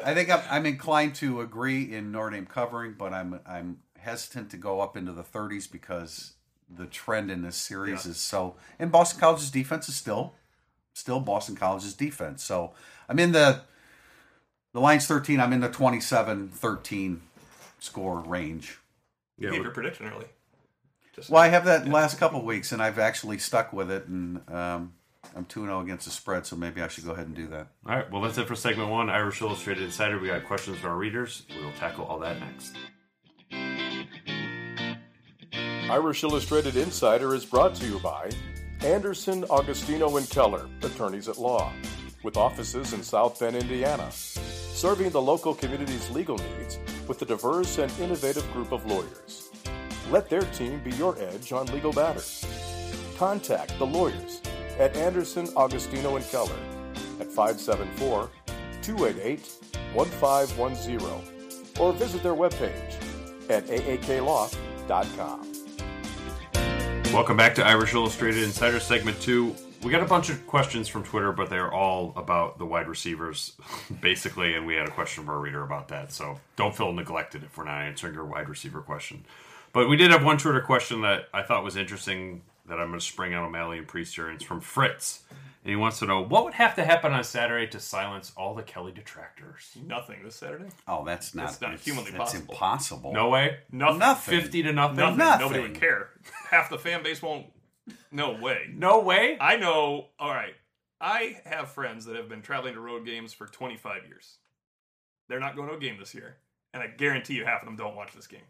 [0.04, 4.50] I think I'm, I'm inclined to agree in Notre Dame covering, but I'm I'm hesitant
[4.52, 6.32] to go up into the 30s because
[6.74, 8.12] the trend in this series Yeah.
[8.12, 8.56] is so.
[8.78, 10.32] And Boston College's defense is still
[10.94, 12.42] still Boston College's defense.
[12.42, 12.72] So
[13.08, 13.60] I'm in the
[14.72, 15.40] the line's 13.
[15.40, 17.20] I'm in the 27-13
[17.78, 18.78] score range.
[19.38, 20.26] Yeah, Gave your prediction early.
[21.14, 24.40] Just Well, I have that last couple weeks, and I've actually stuck with it, and
[24.50, 24.92] um,
[25.34, 27.68] I'm 2 0 against the spread, so maybe I should go ahead and do that.
[27.86, 29.08] All right, well, that's it for segment one.
[29.08, 30.18] Irish Illustrated Insider.
[30.18, 31.42] We got questions from our readers.
[31.54, 32.76] We will tackle all that next.
[35.90, 38.28] Irish Illustrated Insider is brought to you by
[38.80, 41.72] Anderson, Agostino, and Keller, attorneys at law,
[42.24, 47.78] with offices in South Bend, Indiana, serving the local community's legal needs with a diverse
[47.78, 49.48] and innovative group of lawyers.
[50.10, 52.44] Let their team be your edge on legal matters.
[53.16, 54.42] Contact the lawyers
[54.80, 56.58] at Anderson, Agostino, and Keller
[57.20, 58.28] at 574
[58.82, 59.40] 288
[59.94, 62.96] 1510 or visit their webpage
[63.48, 65.55] at aaklaw.com.
[67.12, 69.54] Welcome back to Irish Illustrated Insider segment two.
[69.82, 73.52] We got a bunch of questions from Twitter, but they're all about the wide receivers,
[74.00, 76.12] basically, and we had a question from our reader about that.
[76.12, 79.24] So don't feel neglected if we're not answering your wide receiver question.
[79.72, 83.00] But we did have one Twitter question that I thought was interesting that I'm going
[83.00, 84.26] to spring on O'Malley and Prister.
[84.26, 85.22] and It's from Fritz.
[85.62, 88.54] And he wants to know what would have to happen on Saturday to silence all
[88.54, 89.72] the Kelly detractors?
[89.84, 90.68] nothing this Saturday.
[90.86, 92.52] Oh, that's not, That's not humanly that's possible.
[92.54, 93.12] impossible.
[93.12, 93.56] No way.
[93.72, 93.98] Nothing.
[93.98, 94.40] Nothing.
[94.42, 94.96] 50 to nothing?
[94.96, 95.18] Nothing.
[95.18, 95.40] Nothing.
[95.40, 96.10] Nobody would care.
[96.50, 97.46] Half the fan base won't.
[98.10, 98.70] No way.
[98.74, 99.36] No way.
[99.40, 100.06] I know.
[100.18, 100.54] All right.
[101.00, 104.38] I have friends that have been traveling to road games for 25 years.
[105.28, 106.36] They're not going to a game this year,
[106.72, 108.46] and I guarantee you half of them don't watch this game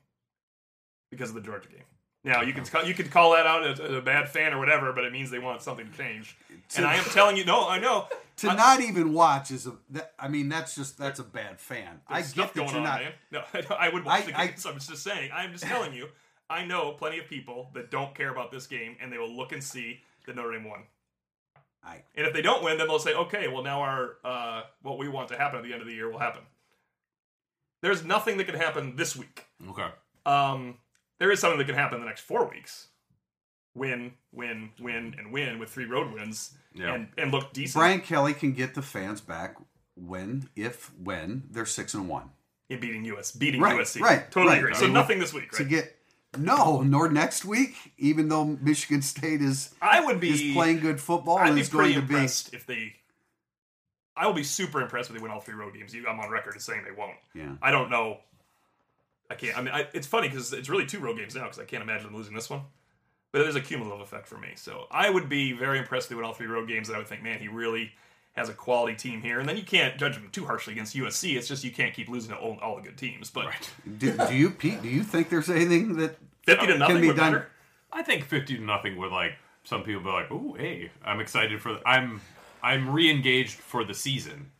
[1.11, 1.85] because of the Georgia game.
[2.27, 2.81] Now you can uh-huh.
[2.81, 5.31] call, you could call that out as a bad fan or whatever, but it means
[5.31, 6.37] they want something to change.
[6.77, 8.09] And I am telling you, no, I know.
[8.39, 9.75] To I- not even watch is a.
[9.91, 12.01] That, I mean, that's just that's a bad fan.
[12.09, 13.01] I get that going you're on, not.
[13.01, 13.13] man.
[13.31, 13.43] No,
[13.79, 14.67] I would watch I- the I- games.
[14.67, 15.31] I, am just saying.
[15.33, 16.09] I'm just telling you.
[16.49, 19.53] I know plenty of people that don't care about this game, and they will look
[19.53, 20.83] and see that Notre Dame won.
[21.85, 24.99] I, And if they don't win, then they'll say, okay, well now our uh, what
[24.99, 26.43] we want to happen at the end of the year will happen.
[27.83, 29.45] There's nothing that can happen this week.
[29.71, 29.87] Okay.
[30.25, 30.79] Um,
[31.19, 32.89] there is something that can happen the next four weeks.
[33.75, 36.95] Win, win, win, and win with three road wins, Yeah.
[36.95, 39.57] and and look decent Brian Kelly can get the fans back
[39.95, 42.31] when, if when they're six and one.
[42.69, 44.01] in beating US, beating Right, USC.
[44.01, 44.59] right, totally right.
[44.63, 44.75] agree.
[44.75, 45.95] So nothing this week, To get
[46.39, 51.01] no, nor next week, even though Michigan State is I would be is playing good
[51.01, 52.15] football I'd and be is going to be.
[52.15, 52.95] impressed if they.
[54.17, 55.95] I will be super impressed if they win all three road games.
[55.95, 57.17] I'm on record as saying they won't.
[57.35, 57.53] Yeah.
[57.61, 58.19] I don't know.
[59.31, 59.57] I can't.
[59.59, 61.83] I mean, I, it's funny because it's really two road games now because I can't
[61.83, 62.63] imagine them losing this one.
[63.33, 64.53] But there's a cumulative effect for me.
[64.55, 66.89] So I would be very impressed if they win all three road games.
[66.89, 67.93] And I would think, man, he really
[68.37, 69.41] has a quality team here.
[69.41, 71.37] And then you can't judge them too harshly against USC.
[71.37, 73.31] It's just you can't keep losing to all, all the good teams.
[73.31, 73.47] But
[73.99, 74.83] Do, do you, Pete?
[74.83, 77.33] Do you think there's anything that 50 to nothing can nothing be would done?
[77.33, 77.49] matter.
[77.93, 79.33] I think fifty to nothing would like
[79.65, 81.79] some people be like, "Ooh, hey, I'm excited for.
[81.87, 82.21] I'm
[82.63, 84.51] I'm re-engaged for the season.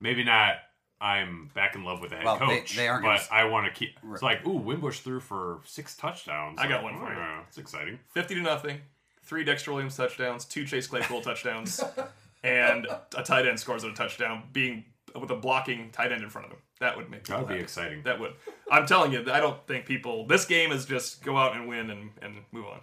[0.00, 0.56] Maybe not.
[1.00, 3.66] I'm back in love with the head Well, coach, they aren't but gonna- I want
[3.66, 3.98] to keep.
[4.12, 6.58] It's like, ooh, Wimbush threw for six touchdowns.
[6.58, 7.18] I got one for you.
[7.18, 7.98] oh, It's exciting.
[8.12, 8.80] 50 to nothing,
[9.22, 11.82] three Dexter Williams touchdowns, two Chase Claypool touchdowns,
[12.42, 14.84] and a tight end scores on a touchdown, being
[15.18, 16.58] with a blocking tight end in front of him.
[16.80, 17.64] That would make That people would be happy.
[17.64, 18.02] exciting.
[18.02, 18.34] That would.
[18.70, 20.26] I'm telling you, I don't think people.
[20.26, 22.80] This game is just go out and win and, and move on.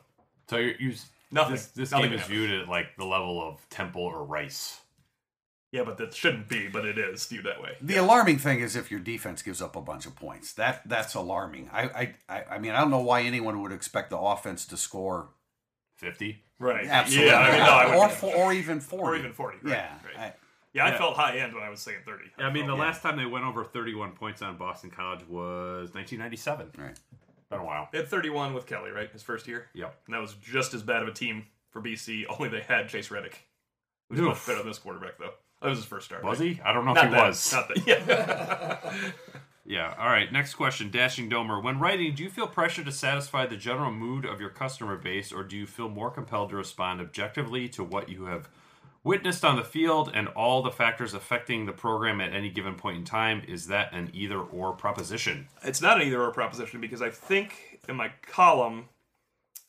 [0.49, 0.93] So you, you
[1.31, 1.53] Nothing.
[1.53, 4.79] This, this Nothing game is viewed at like the level of Temple or Rice.
[5.71, 7.75] Yeah, but that shouldn't be, but it is viewed that way.
[7.81, 10.53] The alarming thing is if your defense gives up a bunch of points.
[10.53, 11.69] That that's alarming.
[11.73, 14.77] I I, I, I mean I don't know why anyone would expect the offense to
[14.77, 15.29] score
[15.97, 16.43] Fifty.
[16.63, 16.87] Right.
[16.87, 18.11] absolutely Yeah, I mean, no, I or wouldn't.
[18.19, 20.17] fo- or even forty Or even 40, right, Yeah, right.
[20.17, 20.33] I-
[20.73, 20.97] Yeah, I Yeah.
[20.97, 22.31] felt high end when I was saying 30.
[22.39, 25.93] I mean, the felt- last time they went over 31 points on Boston College was
[25.93, 26.71] 1997.
[26.77, 26.97] right.
[27.51, 27.89] Been a while.
[27.91, 29.11] They had 31 with Kelly, right?
[29.11, 29.69] His first year?
[29.73, 29.95] Yep.
[30.07, 33.09] And that was just as bad of a team for BC, only they had Chase
[33.09, 33.33] Rettig.
[34.09, 34.25] Who's Oof.
[34.29, 35.33] much better than this quarterback, though.
[35.61, 36.23] That was his first start.
[36.23, 36.55] Was right?
[36.55, 36.61] he?
[36.61, 37.53] I don't know Not if he that, was.
[37.53, 37.87] Not that.
[37.87, 39.01] Yeah.
[39.65, 39.93] Yeah.
[39.97, 40.31] All right.
[40.31, 40.91] Next question.
[40.91, 41.63] Dashing Domer.
[41.63, 45.31] When writing, do you feel pressure to satisfy the general mood of your customer base,
[45.31, 48.49] or do you feel more compelled to respond objectively to what you have
[49.03, 52.97] witnessed on the field and all the factors affecting the program at any given point
[52.97, 53.41] in time.
[53.47, 55.47] Is that an either or proposition?
[55.63, 58.85] It's not an either or proposition because I think in my column,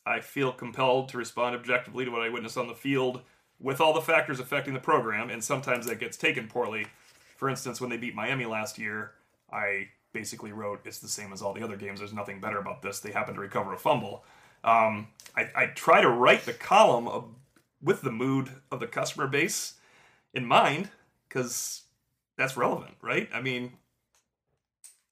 [0.05, 3.21] I feel compelled to respond objectively to what I witnessed on the field
[3.59, 6.87] with all the factors affecting the program, and sometimes that gets taken poorly.
[7.37, 9.11] For instance, when they beat Miami last year,
[9.55, 11.99] I basically wrote, It's the same as all the other games.
[11.99, 12.99] There's nothing better about this.
[12.99, 14.23] They happen to recover a fumble.
[14.63, 17.25] Um, I, I try to write the column of,
[17.81, 19.75] with the mood of the customer base
[20.33, 20.89] in mind
[21.27, 21.83] because
[22.37, 23.29] that's relevant, right?
[23.33, 23.73] I mean,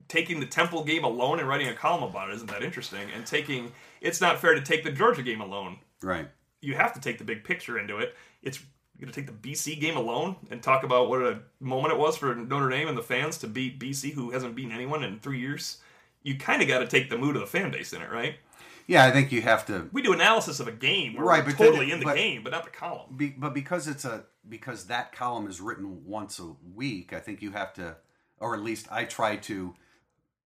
[0.08, 3.08] taking the Temple game alone and writing a column about it isn't that interesting.
[3.15, 5.77] And taking it's not fair to take the Georgia game alone.
[6.01, 6.27] Right.
[6.62, 8.15] You have to take the big picture into it.
[8.41, 8.60] It's
[8.97, 12.15] you're gonna take the BC game alone and talk about what a moment it was
[12.17, 15.39] for Notre Dame and the fans to beat BC, who hasn't beaten anyone in three
[15.39, 15.77] years.
[16.21, 18.36] You kind of got to take the mood of the fan base in it, right?
[18.88, 19.89] Yeah, I think you have to.
[19.93, 22.43] We do analysis of a game, where Right, but totally it- in the but- game,
[22.43, 23.15] but not the column.
[23.17, 27.41] Be, but because it's a because that column is written once a week, I think
[27.41, 27.95] you have to,
[28.39, 29.73] or at least I try to.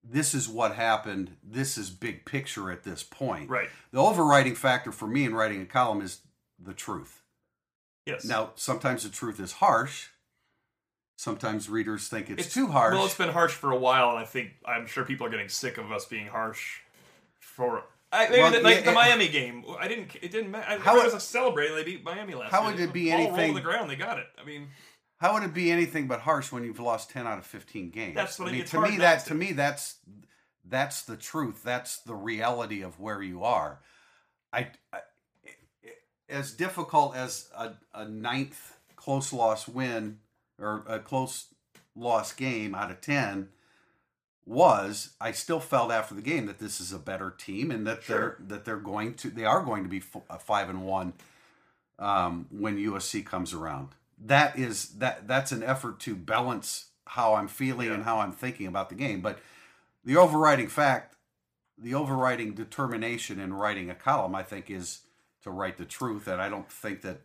[0.09, 1.35] This is what happened.
[1.43, 3.49] This is big picture at this point.
[3.49, 3.69] Right.
[3.91, 6.21] The overriding factor for me in writing a column is
[6.59, 7.23] the truth.
[8.07, 8.23] Yes.
[8.25, 10.07] Now, sometimes the truth is harsh.
[11.17, 12.93] Sometimes readers think it's, too harsh.
[12.93, 15.49] Well, it's been harsh for a while, and I think I'm sure people are getting
[15.49, 16.79] sick of us being harsh.
[17.39, 20.15] For I, maybe Well, the, like yeah, the it- Miami game, I didn't.
[20.21, 20.79] It didn't matter.
[20.79, 21.75] How would- was celebrating?
[21.75, 22.71] They beat Miami last how year.
[22.71, 23.89] would it be Ball anything- the ground?
[23.89, 24.27] They got it.
[24.39, 24.69] I mean,
[25.19, 28.13] How would it be anything but harsh when you've lost ten out of fifteen games?
[28.15, 29.29] That's what I mean, it's to me, that to.
[29.29, 29.95] to me that's
[30.63, 31.63] that's the truth.
[31.63, 33.79] That's the reality of where you are.
[34.53, 34.99] I, I
[36.29, 40.19] as difficult as a, a ninth close loss win
[40.59, 41.45] or a close
[41.95, 43.49] loss game out of ten
[44.45, 48.03] was, I still felt after the game that this is a better team and that
[48.03, 48.17] Sure.
[48.39, 51.13] they're that they're going to they are going to be f- a five and one
[51.99, 53.89] um, when USC comes around.
[54.25, 58.67] That is that that's an effort to balance how I'm feeling and how I'm thinking
[58.67, 59.21] about the game.
[59.21, 59.39] But
[60.03, 61.15] the overriding fact,
[61.77, 64.99] the overriding determination in writing a column, I think, is
[65.47, 66.27] to write the truth.
[66.27, 67.21] And I don't think that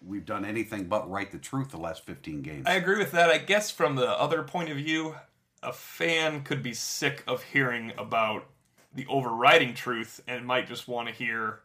[0.00, 2.66] we've done anything but write the truth the last 15 games.
[2.66, 3.30] I agree with that.
[3.30, 5.16] I guess from the other point of view,
[5.62, 8.46] a fan could be sick of hearing about
[8.94, 11.60] the overriding truth and might just want to hear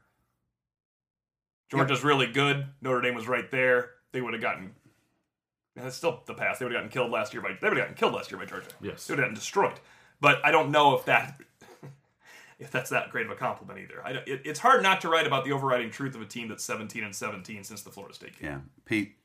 [1.70, 2.68] Georgia's really good.
[2.82, 3.92] Notre Dame was right there.
[4.12, 4.72] They would have gotten.
[5.76, 6.60] And it's still the past.
[6.60, 7.50] They would have gotten killed last year by.
[7.60, 8.68] They would have gotten killed last year by Georgia.
[8.82, 9.08] Yes.
[9.08, 9.80] They would have gotten destroyed.
[10.20, 11.40] But I don't know if that.
[12.64, 15.28] If that's that great of a compliment either, I, it, it's hard not to write
[15.28, 18.40] about the overriding truth of a team that's 17 and 17 since the Florida State
[18.40, 18.50] game.
[18.50, 19.16] yeah, Pete.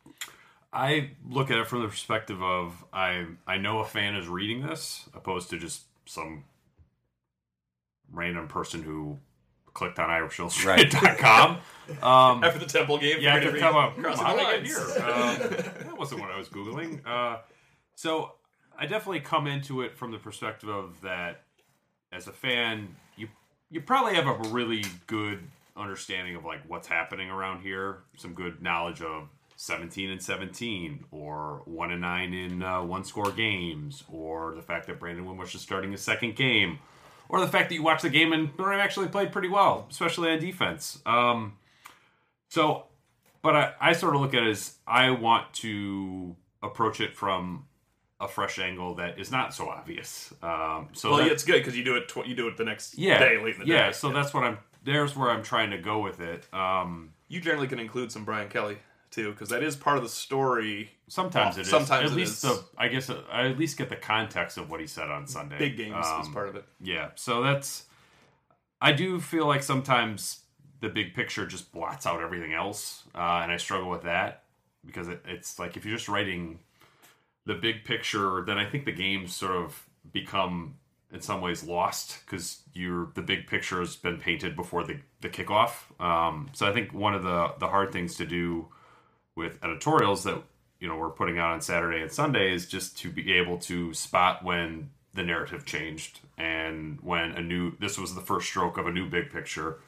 [0.73, 4.61] I look at it from the perspective of I I know a fan is reading
[4.67, 6.45] this opposed to just some
[8.13, 9.19] random person who
[9.75, 11.59] clicked on irishillustrated.com.
[12.03, 13.97] Um, After the Temple game, yeah, I you're could gonna come up.
[13.97, 14.69] crossing "Hmm, the I like it lines.
[14.69, 15.05] here.
[15.07, 17.01] Um, that wasn't what I was googling.
[17.07, 17.39] Uh,
[17.95, 18.35] so
[18.79, 21.45] I definitely come into it from the perspective of that
[22.13, 23.29] as a fan, you
[23.71, 25.41] you probably have a really good
[25.77, 31.63] understanding of like what's happening around here, some good knowledge of 17 and 17 or
[31.65, 35.61] 1 and 9 in uh, one score games or the fact that Brandon Wimbush is
[35.61, 36.79] starting his second game
[37.29, 40.31] or the fact that you watch the game and Dame actually played pretty well, especially
[40.31, 41.01] on defense.
[41.05, 41.59] Um,
[42.49, 42.85] so,
[43.43, 47.67] but I, I sort of look at it as I want to approach it from
[48.21, 50.33] a fresh angle that is not so obvious.
[50.43, 52.09] Um, so Well, that- yeah, it's good because you do it.
[52.09, 53.87] Tw- you do it the next yeah, day, late in the yeah.
[53.89, 53.93] day.
[53.93, 54.59] So that's what I'm.
[54.85, 56.53] There's where I'm trying to go with it.
[56.55, 58.79] Um, you generally can include some Brian Kelly
[59.11, 60.91] too, because that is part of the story.
[61.09, 61.71] sometimes Well, it is.
[61.71, 62.51] sometimes at it least is.
[62.51, 62.65] the.
[62.77, 65.59] I guess uh, I at least get the context of what he said on Sunday.
[65.59, 66.65] Big games is Um, part of it.
[66.81, 67.85] Yeah, so that's.
[68.81, 70.41] I do feel like sometimes
[70.81, 74.45] the big picture just blots out everything else, uh, and I struggle with that
[74.87, 76.61] because it, it's like if you're just writing
[77.49, 80.75] the big picture, then I think the games sort of become
[81.11, 85.31] in some ways lost because you're the big picture has been painted before the the
[85.31, 85.71] kickoff.
[85.99, 88.69] Um, so I think one of the the hard things to do
[89.35, 90.43] with editorials that
[90.79, 93.95] you know we're putting out on Saturday and Sunday is just to be able to
[93.95, 98.87] spot when the narrative changed and when a new this was the first stroke of
[98.87, 99.79] a new big picture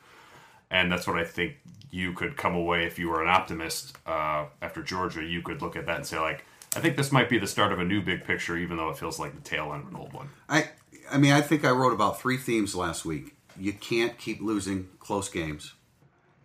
[0.70, 1.57] and that's what I think
[1.90, 5.77] you could come away if you were an optimist uh, after Georgia you could look
[5.77, 8.00] at that and say like I think this might be the start of a new
[8.00, 10.68] big picture even though it feels like the tail end of an old one I
[11.11, 13.35] I mean, I think I wrote about three themes last week.
[13.59, 15.74] You can't keep losing close games.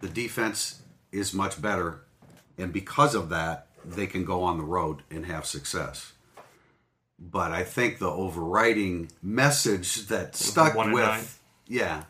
[0.02, 2.02] The defense is much better,
[2.58, 6.14] and because of that, they can go on the road and have success.
[7.18, 11.24] But I think the overriding message that stuck with, nine.
[11.68, 12.04] yeah,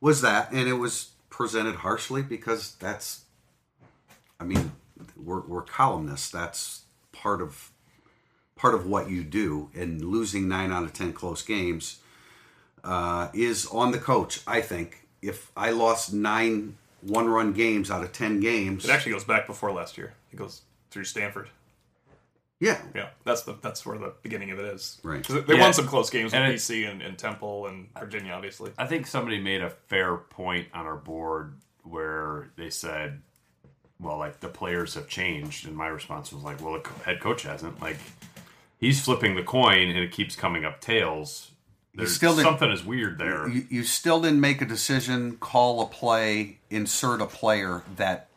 [0.00, 3.24] was that, and it was presented harshly because that's,
[4.38, 4.72] I mean,
[5.16, 6.30] we're, we're columnists.
[6.30, 6.84] That's
[7.20, 7.70] part of
[8.56, 9.70] part of what you do.
[9.74, 12.00] And losing nine out of ten close games
[12.84, 14.40] uh, is on the coach.
[14.46, 19.12] I think if I lost nine one run games out of ten games, It actually
[19.12, 20.14] goes back before last year.
[20.32, 21.48] It goes through Stanford.
[22.58, 24.98] yeah, Yeah, that's the that's where the beginning of it is.
[25.02, 25.24] Right.
[25.26, 25.60] 'Cause They Yeah.
[25.62, 28.72] won some close games with And BC and, and Temple and Virginia, obviously.
[28.78, 31.54] I think somebody made a fair point on our board
[31.84, 33.22] where they said,
[34.00, 37.20] "Well, like the players have changed," and my response was like, "Well, the co- head
[37.20, 37.80] coach hasn't.
[37.80, 37.98] Like,
[38.78, 41.50] he's flipping the coin, and it keeps coming up tails.
[41.94, 43.48] There's still something is weird there.
[43.48, 48.28] you, you still didn't make a decision, call a play, insert a player that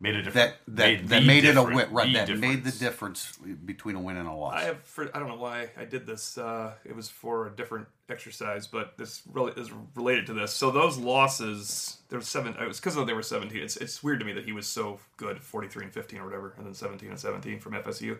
[0.00, 0.54] made a difference.
[0.66, 1.92] that that that made it a win.
[1.92, 3.36] Right, the that made the difference.
[3.36, 4.54] difference between a win and a loss.
[4.54, 6.38] I have for, I don't know why I did this.
[6.38, 10.52] Uh, it was for a different exercise, but this really is related to this.
[10.52, 12.54] So those losses, there was seven.
[12.60, 13.62] It was because they were seventeen.
[13.62, 16.24] It's it's weird to me that he was so good, forty three and fifteen or
[16.24, 18.18] whatever, and then seventeen and seventeen from FSU.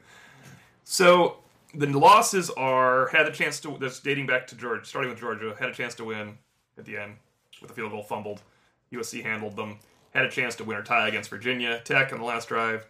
[0.84, 1.36] So
[1.74, 3.76] the losses are had a chance to.
[3.80, 5.54] That's dating back to Georgia, starting with Georgia.
[5.58, 6.36] Had a chance to win
[6.76, 7.14] at the end
[7.62, 8.42] with a field goal fumbled.
[8.92, 9.78] USC handled them.
[10.12, 12.87] Had a chance to win or tie against Virginia Tech on the last drive.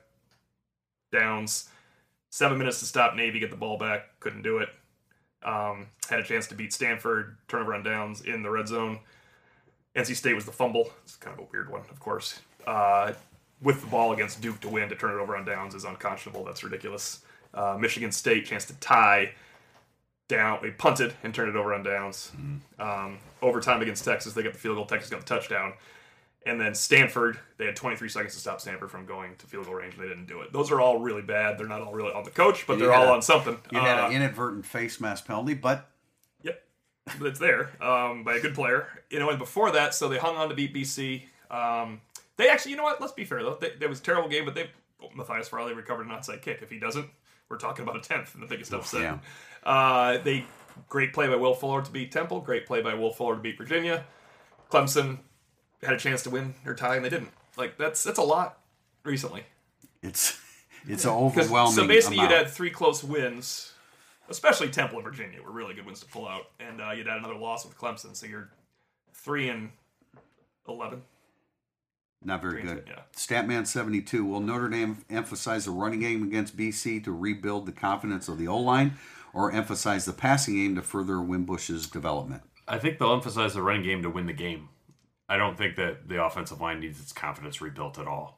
[1.12, 1.68] Downs.
[2.30, 4.20] Seven minutes to stop Navy, get the ball back.
[4.20, 4.68] Couldn't do it.
[5.42, 9.00] Um, had a chance to beat Stanford, turnover on downs in the red zone.
[9.96, 10.92] NC State was the fumble.
[11.02, 12.40] It's kind of a weird one, of course.
[12.66, 13.12] Uh,
[13.60, 16.44] with the ball against Duke to win to turn it over on downs is unconscionable.
[16.44, 17.20] That's ridiculous.
[17.52, 19.32] Uh, Michigan State chance to tie
[20.28, 20.60] down.
[20.62, 22.32] They punted and turned it over on downs.
[22.78, 24.86] Um, overtime against Texas, they got the field goal.
[24.86, 25.72] Texas got the touchdown.
[26.46, 29.74] And then Stanford, they had 23 seconds to stop Stanford from going to field goal
[29.74, 29.94] range.
[29.94, 30.52] and They didn't do it.
[30.52, 31.58] Those are all really bad.
[31.58, 33.58] They're not all really on the coach, but You they're all a- on something.
[33.70, 35.90] you had Uh, an inadvertent face mask penalty, but
[36.42, 36.62] Yep,
[37.18, 38.86] but it's there um, by a good player.
[39.10, 41.24] You know, and before that, so they hung on to beat BC.
[41.50, 42.00] Um,
[42.38, 43.00] they actually, you know what?
[43.02, 43.58] Let's be fair though.
[43.60, 44.70] They, there was a terrible game, but they
[45.14, 46.60] Matthias Farley recovered an onside kick.
[46.62, 47.06] If he doesn't,
[47.50, 49.02] we're talking about a tenth in the biggest upset.
[49.02, 49.18] Yeah.
[49.62, 50.46] Uh, they
[50.88, 52.40] great play by Will Fuller to beat Temple.
[52.40, 54.04] Great play by Will Fuller to beat Virginia.
[54.70, 55.18] Clemson
[55.82, 57.30] had a chance to win or tie, and they didn't.
[57.56, 58.58] Like that's that's a lot
[59.04, 59.44] recently.
[60.02, 60.38] it's
[60.86, 61.74] it's an 'Cause- overwhelming.
[61.74, 62.30] So basically, amount.
[62.30, 63.72] you'd had three close wins,
[64.28, 67.18] especially Temple and Virginia were really good wins to pull out, and uh, you'd had
[67.18, 68.50] another loss with Clemson, so you're
[69.12, 69.70] three and
[70.68, 71.02] eleven.
[72.22, 72.84] Not very good.
[72.86, 73.00] yeah.
[73.16, 74.24] Statman seventy two.
[74.26, 78.46] Will Notre Dame emphasize the running game against BC to rebuild the confidence of the
[78.46, 78.94] O line,
[79.32, 82.42] or emphasize the passing game to further Wimbush's development?
[82.68, 84.68] I think they'll emphasize the running game to win the game.
[85.30, 88.36] I don't think that the offensive line needs its confidence rebuilt at all.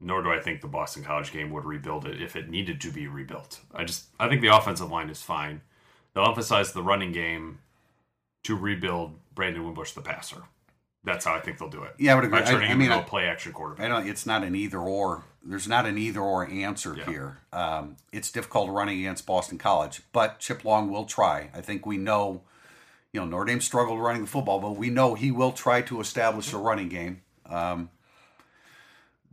[0.00, 2.92] Nor do I think the Boston College game would rebuild it if it needed to
[2.92, 3.58] be rebuilt.
[3.74, 5.60] I just I think the offensive line is fine.
[6.14, 7.58] They'll emphasize the running game
[8.44, 10.42] to rebuild Brandon Wimbush the passer.
[11.02, 11.94] That's how I think they'll do it.
[11.98, 12.38] Yeah, I would agree.
[12.38, 13.84] I- I mean, into play action quarterback.
[13.84, 14.06] I don't.
[14.08, 15.24] It's not an either or.
[15.42, 17.06] There's not an either or answer Yeah.
[17.06, 17.38] here.
[17.52, 21.50] Um, it's difficult running against Boston College, but Chip Long will try.
[21.54, 22.42] I think we know.
[23.12, 26.00] You know, Notre Dame struggled running the football, but we know he will try to
[26.00, 27.22] establish a running game.
[27.46, 27.88] Um,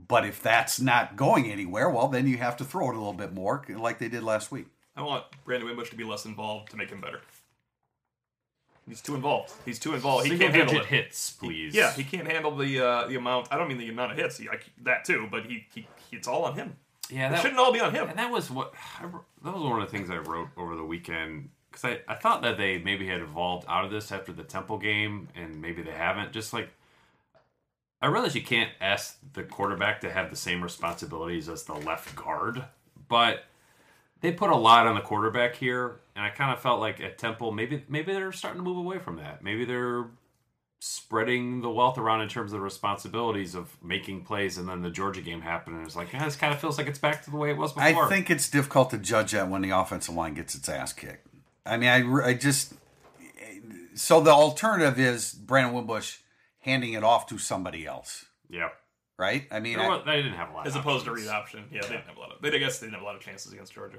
[0.08, 3.14] but if that's not going anywhere, well, then you have to throw it a little
[3.14, 4.68] bit more, like they did last week.
[4.96, 7.20] I want Brandon Wimbush to be less involved to make him better.
[8.88, 9.52] He's too involved.
[9.66, 10.26] He's too involved.
[10.26, 10.96] He Single can't handle digit it.
[11.06, 11.74] hits, please.
[11.74, 13.48] Yeah, he can't handle the uh, the amount.
[13.52, 14.38] I don't mean the amount of hits.
[14.38, 16.76] He, I, that too, but he, he it's all on him.
[17.10, 17.28] yeah.
[17.28, 18.08] It That, shouldn't all be on him.
[18.10, 19.06] And that was what I,
[19.44, 22.42] that was one of the things I wrote over the weekend because I, I thought
[22.44, 25.92] that they maybe had evolved out of this after the Temple game, and maybe they
[25.92, 26.32] haven't.
[26.32, 26.70] Just like
[28.02, 32.16] I realize you can't ask the quarterback to have the same responsibilities as the left
[32.16, 32.64] guard,
[33.08, 33.46] but
[34.22, 37.18] they put a lot on the quarterback here, and I kind of felt like at
[37.18, 39.44] Temple maybe maybe they're starting to move away from that.
[39.44, 40.06] Maybe they're
[40.80, 44.90] spreading the wealth around in terms of the responsibilities of making plays, and then the
[44.90, 47.32] Georgia game happened, and it's like, yeah, this kind of feels like it's back to
[47.32, 48.06] the way it was before.
[48.06, 51.25] I think it's difficult to judge that when the offensive line gets its ass kicked.
[51.66, 52.74] I mean, I, I just
[53.96, 56.18] so the alternative is Brandon Wimbush
[56.60, 58.70] handing it off to somebody else, yeah.
[59.18, 59.48] right?
[59.52, 60.68] I mean, There I- they didn't have a lot.
[60.68, 61.28] as of opposed to options.
[61.28, 61.64] read option.
[61.72, 62.42] Yeah, they didn't have a lot of.
[62.42, 63.98] They, I guess they didn't have a lot of chances against Georgia.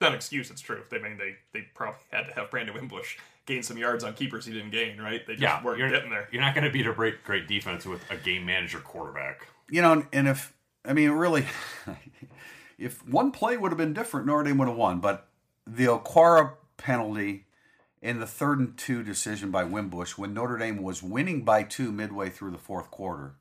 [0.00, 0.50] Not an excuse.
[0.50, 0.82] It's true.
[0.90, 3.16] They I mean they they probably had to have Brandon Wimbush
[3.46, 4.98] gain some yards on keepers he didn't gain.
[5.00, 5.24] Right?
[5.26, 6.28] They just Yeah, weren't you're, getting there.
[6.32, 9.46] you're not going to beat a great, great defense with a game manager quarterback.
[9.70, 10.52] you know, and if
[10.84, 11.46] I mean, really,
[12.78, 14.98] if one play would have been different, Notre Dame would have won.
[15.00, 15.28] But
[15.66, 17.46] the Okwara penalty
[18.02, 21.90] in the third and two decision by Wimbush, when Notre Dame was winning by two
[21.90, 23.34] midway through the fourth quarter,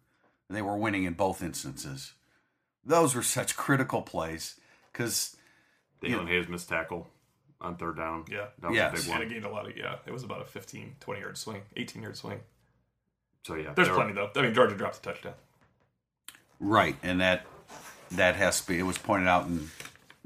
[0.50, 2.14] they were winning in both instances.
[2.86, 4.60] Those were such critical plays
[4.92, 5.36] because
[6.02, 7.08] Daelin Hayes missed tackle
[7.62, 8.26] on third down.
[8.30, 8.48] Yeah.
[8.60, 8.92] that was Yes.
[8.92, 9.34] a big And it one.
[9.34, 9.96] gained a lot of yeah.
[10.06, 12.40] It was about a 15, 20 yard swing, eighteen yard swing.
[13.44, 14.30] So yeah, There's they were- plenty though.
[14.36, 15.34] I mean Georgia dropped a touchdown.
[16.60, 17.46] right, and that
[18.12, 18.80] that has to be.
[18.80, 19.70] It was pointed out in,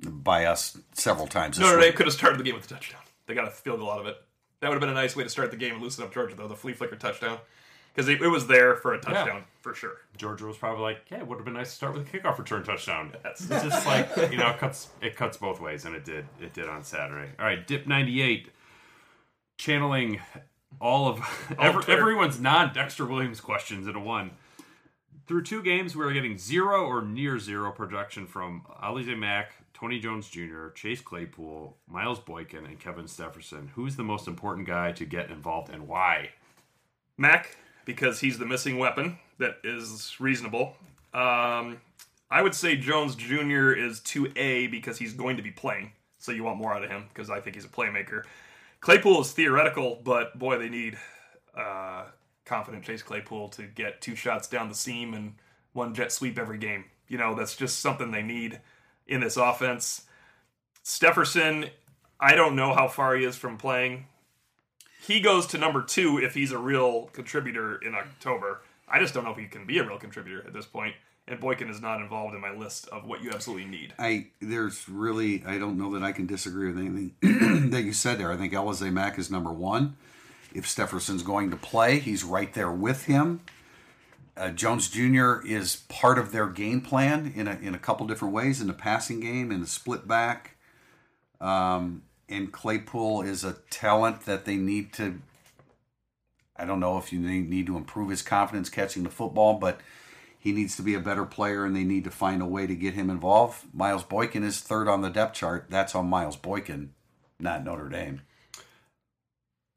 [0.06, 1.58] by us several times.
[1.58, 1.96] This Notre Dame week.
[1.96, 3.02] could have started the game with a touchdown.
[3.26, 4.18] They got a field goal out of it.
[4.62, 6.36] That would have been a nice way to start the game and loosen up Georgia,
[6.36, 6.48] though.
[6.48, 7.38] The flea flicker touchdown.
[7.94, 9.94] Because it, it was there for a touchdown, for sure.
[10.18, 12.38] Georgia was probably like, "Yeah, it would have been nice to start with a kickoff
[12.38, 15.96] return touchdown." That's- It's just like you know, it cuts it cuts both ways, and
[15.96, 17.32] it did it did on Saturday.
[17.40, 18.50] All right, Dip ninety eight,
[19.58, 20.20] channeling
[20.80, 21.22] all of
[21.60, 24.32] every, everyone's non Dexter Williams questions into one.
[25.28, 30.00] Through two games, we are getting zero or near zero production from Alize Mack, Tony
[30.00, 33.70] Jones Jr., Chase Claypool, Miles Boykin, and Kevin Stepherson.
[33.76, 36.32] Who's the most important guy to get involved, and why?
[37.16, 37.56] Mack,
[37.86, 40.76] because he's the missing weapon that is reasonable.
[41.14, 41.80] Um,
[42.32, 43.72] I would say Jones Jr.
[43.72, 45.92] is 2A because he's going to be playing.
[46.18, 48.24] So you want more out of him because I think he's a playmaker.
[48.82, 50.98] Claypool is theoretical, but boy, they need
[51.56, 52.06] uh,
[52.46, 55.36] confident Chase Claypool to get two shots down the seam and
[55.74, 56.86] one jet sweep every game.
[57.08, 58.60] You know, that's just something they need
[59.08, 60.04] in this offense.
[60.84, 61.70] Stepherson,
[62.20, 64.06] I don't know how far he is from playing
[65.08, 68.62] he goes to number two if he's a real contributor in October.
[68.90, 70.96] I just don't know if he can be a real contributor at this point.
[71.30, 73.94] And Boykin is not involved in my list of what you absolutely need.
[73.98, 78.18] I there's really I don't know that I can disagree with anything that you said
[78.18, 78.32] there.
[78.32, 79.96] I think Alize Mack is number one.
[80.54, 83.42] If Stepherson's going to play, he's right there with him.
[84.38, 85.46] Uh, Jones Jr.
[85.46, 88.74] is part of their game plan in a in a couple different ways in the
[88.74, 90.58] passing game in the split back.
[91.42, 95.22] Um, and Claypool is a talent that they need to.
[96.56, 99.82] I don't know if you need need to improve his confidence catching the football, but
[100.38, 102.76] he needs to be a better player, and they need to find a way to
[102.76, 103.66] get him involved.
[103.74, 105.66] Miles Boykin is third on the depth chart.
[105.70, 106.94] That's on Miles Boykin,
[107.40, 108.22] not Notre Dame.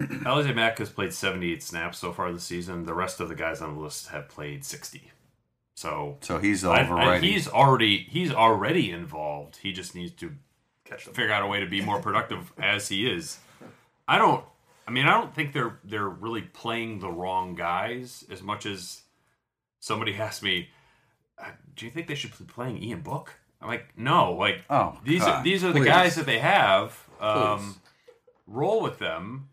[0.00, 2.84] Alize Mack has played 78 snaps so far this season.
[2.84, 5.10] The rest of the guys on the list have played 60.
[5.74, 9.56] So So he's I- I- he's already he's already involved.
[9.58, 10.34] He just needs to
[10.98, 13.38] figure out a way to be more productive as he is.
[14.08, 14.44] I don't.
[14.88, 19.02] I mean, I don't think they're they're really playing the wrong guys as much as
[19.78, 20.68] somebody asked me,
[21.38, 24.98] uh, "Do you think they should be playing Ian Book?" I'm like, "No, like Oh,
[25.04, 26.98] these are these are the guys that they have.
[27.20, 27.78] Um, Please.
[28.46, 29.49] roll with them,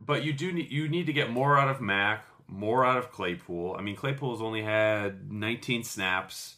[0.00, 3.10] but you do need you need to get more out of Mack, more out of
[3.12, 3.76] Claypool.
[3.78, 6.56] I mean, Claypool's only had 19 snaps.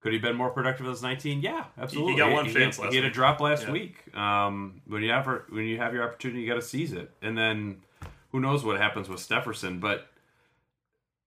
[0.00, 1.42] Could he been more productive as 19?
[1.42, 2.12] Yeah, absolutely.
[2.12, 3.72] He got one he, chance he, last he had a drop last Yeah.
[3.72, 4.16] week.
[4.16, 7.10] Um, when you have when you have your opportunity, you got to seize it.
[7.20, 7.82] And then
[8.30, 9.80] who knows what happens with Stepherson?
[9.80, 10.06] But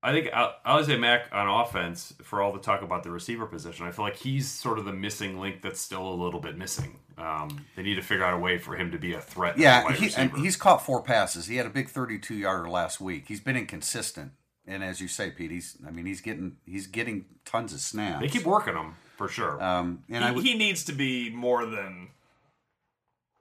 [0.03, 3.85] I think Al- Alize Mack on offense, for all the talk about the receiver position,
[3.85, 6.99] I feel like he's sort of the missing link that's still a little bit missing.
[7.19, 9.59] Um, they need to figure out a way for him to be a threat.
[9.59, 11.45] yeah, wide he, and he's caught four passes.
[11.45, 13.25] He had a big 32 yarder last week.
[13.27, 14.31] He's been inconsistent,
[14.65, 18.21] and as you say, Pete, he's I mean he's getting he's getting tons of snaps.
[18.21, 19.61] They keep working him for sure.
[19.61, 22.07] um, and He, would, he needs to be more than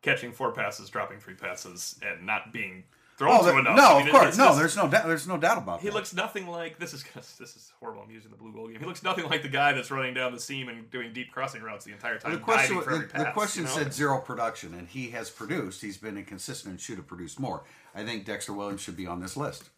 [0.02, 2.84] catching four passes, dropping three passes, and not being
[3.21, 3.77] thrown oh, to enough.
[3.77, 4.47] no, I of mean, it- course, no.
[4.47, 5.07] just- There's no doubt.
[5.07, 5.83] There's no doubt about that.
[5.83, 5.95] He that.
[5.95, 7.05] looks nothing like this is
[7.39, 8.03] this is horrible.
[8.03, 8.81] I'm using the Blue-Gold game.
[8.81, 11.61] He looks nothing like the guy that's running down the seam and doing deep crossing
[11.62, 12.33] routes the entire time.
[12.33, 13.75] the question, for every the, the question you know?
[13.75, 15.83] said zero production, and he has produced.
[15.83, 17.62] He's been inconsistent and should have produced more.
[17.95, 19.68] I think Dexter Williams should be on this list.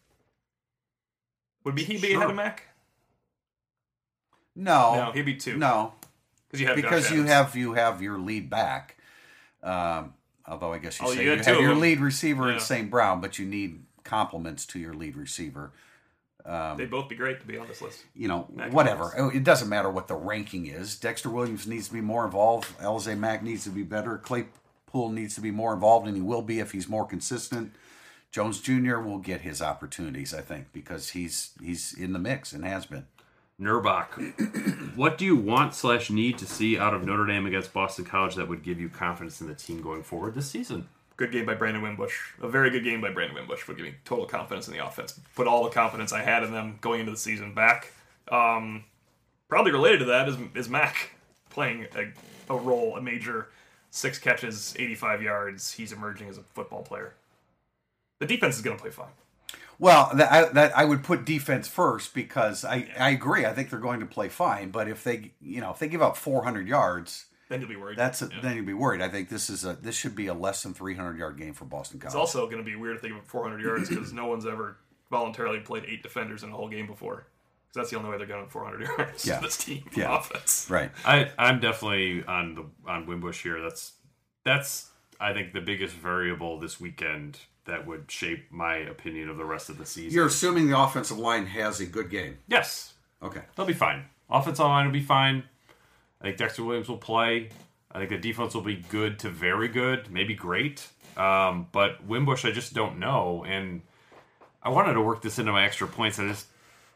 [1.65, 2.17] would be he be Sure.
[2.19, 2.67] ahead of Mack?
[4.55, 5.57] No, No, he'd be two.
[5.57, 5.93] no,
[6.47, 7.29] because you have because Josh you Adams.
[7.31, 8.97] have you have your lead back.
[9.63, 10.13] Um,
[10.47, 12.89] although I guess you Oh, say you you, have your lead receiver in St.
[12.89, 15.71] Brown, but you need complements to your lead receiver.
[16.45, 18.03] Um, They'd both be great to be on this list.
[18.13, 19.13] You know, Mack whatever.
[19.17, 20.97] Oh, It doesn't matter what the ranking is.
[20.97, 22.67] Dexter Williams needs to be more involved.
[22.79, 24.17] Alize Mack needs to be better.
[24.17, 27.73] Claypool needs to be more involved, and he will be if he's more consistent.
[28.29, 28.97] Jones Jr.
[28.97, 33.05] will get his opportunities, I think, because he's he's in the mix and has been.
[33.61, 38.05] Nurbach, what do you want slash need to see out of Notre Dame against Boston
[38.05, 40.87] College that would give you confidence in the team going forward this season?
[41.15, 42.15] Good game by Brandon Wimbush.
[42.41, 45.19] A very good game by Brandon Wimbush would give me total confidence in the offense.
[45.35, 47.91] Put all the confidence I had in them going into the season back.
[48.31, 48.85] Um,
[49.47, 51.11] probably related to that is, is Mack
[51.51, 52.11] playing a,
[52.51, 53.49] a role, a major
[53.91, 55.71] six catches, 85 yards.
[55.73, 57.13] He's emerging as a football player.
[58.19, 59.11] The defense is going to play fine.
[59.83, 63.45] Well, that I, that I would put defense first because I, I agree.
[63.45, 66.01] I think they're going to play fine, but if they you know if they give
[66.01, 67.97] up 400 yards, Then you'll be worried.
[67.97, 68.39] that's a, Yeah.
[68.41, 69.01] then you'd be worried.
[69.01, 71.65] I think this is a this should be a less than 300 yard game for
[71.65, 72.13] Boston College.
[72.13, 74.45] It's also going to be weird if they give up 400 yards because no one's
[74.45, 74.77] ever
[75.11, 77.27] voluntarily played eight defenders in a whole game before.
[77.67, 79.25] Because that's the only way they're going 400 yards.
[79.25, 79.39] Yeah.
[79.41, 80.17] This team Yeah.
[80.19, 80.67] offense.
[80.69, 80.91] right.
[81.05, 83.61] I I'm definitely on the on Wimbush here.
[83.61, 83.93] That's
[84.45, 89.45] that's I think the biggest variable this weekend that would shape my opinion of the
[89.45, 90.11] rest of the season.
[90.13, 92.37] You're assuming the offensive line has a good game.
[92.47, 93.41] yes, Okay.
[93.55, 94.05] they'll be fine.
[94.29, 95.43] Offensive line will be fine.
[96.19, 97.49] I think Dexter Williams will play.
[97.91, 100.87] I think the defense will be good to very good, maybe great.
[101.15, 103.45] Um, but Wimbush, I just don't know.
[103.47, 103.81] And
[104.61, 106.17] I wanted to work this into my extra points.
[106.19, 106.47] I just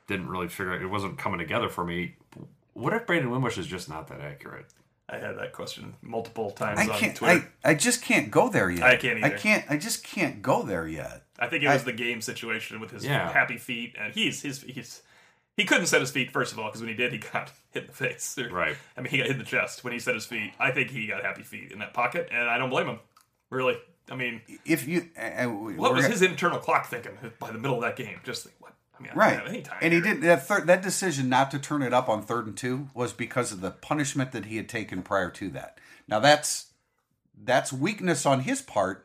[0.07, 0.81] didn't really figure it.
[0.81, 2.15] It wasn't coming together for me.
[2.73, 4.65] What if Brandon Wimbush is just not that accurate?
[5.09, 7.15] I had that question multiple times I on can't.
[7.15, 7.49] Twitter.
[7.63, 8.83] I, I just can't go there yet.
[8.83, 9.63] I can't I can't.
[9.69, 11.23] I just can't go there yet.
[11.39, 13.31] I, think it was I- the game situation with his Yeah.
[13.31, 15.01] happy feet, and he's his he's
[15.55, 17.83] he couldn't set his feet first of all because when he did, he got hit
[17.83, 18.37] in the face.
[18.51, 18.75] Right.
[18.97, 20.51] I mean, he got hit in the chest when he set his feet.
[20.59, 22.99] I think he got happy feet in that pocket, and I don't blame him.
[23.49, 23.77] Really,
[24.11, 27.77] I mean, If you, uh, uh, what was his internal clock thinking by the middle
[27.77, 28.19] of that game?
[28.25, 28.73] Just think, what?
[28.99, 29.29] I mean, I right?
[29.35, 29.77] don't have any time.
[29.81, 30.47] And he did that.
[30.47, 33.61] Third, that decision not to turn it up on third and two was because of
[33.61, 35.79] the punishment that he had taken prior to that.
[36.07, 36.71] Now that's
[37.41, 39.03] that's weakness on his part.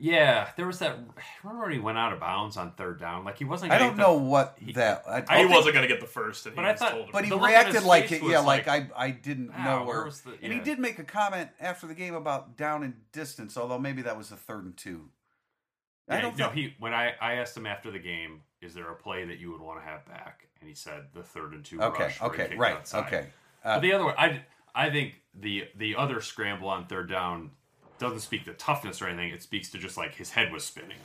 [0.00, 0.96] Yeah, there was that.
[1.42, 3.24] Remember when he went out of bounds on third down?
[3.24, 3.72] Like he wasn't.
[3.72, 5.02] I don't the- know what he, that.
[5.08, 6.92] I, I, he think- wasn't going to get the first, and he But I thought-
[6.92, 7.10] told.
[7.10, 9.48] But he The look on his reacted like it, yeah, like, like, I I didn't
[9.50, 10.10] "Wow, know where where.
[10.12, 13.80] the-" And he did make a comment after the game about down and distance, although
[13.80, 15.08] maybe that was the third and two.
[16.08, 16.54] I Yeah, don't no, think.
[16.56, 19.50] he when I, I asked him after the game, is there a play that you
[19.52, 20.48] would want to have back?
[20.60, 22.20] And he said the third and two okay, rush.
[22.20, 23.06] where he okay, right, outside.
[23.06, 23.26] okay.
[23.62, 24.42] but the other one, I
[24.74, 27.50] I think the the other scramble on third down
[27.98, 29.30] doesn't speak to toughness or anything.
[29.30, 30.98] It speaks to just like his head was spinning.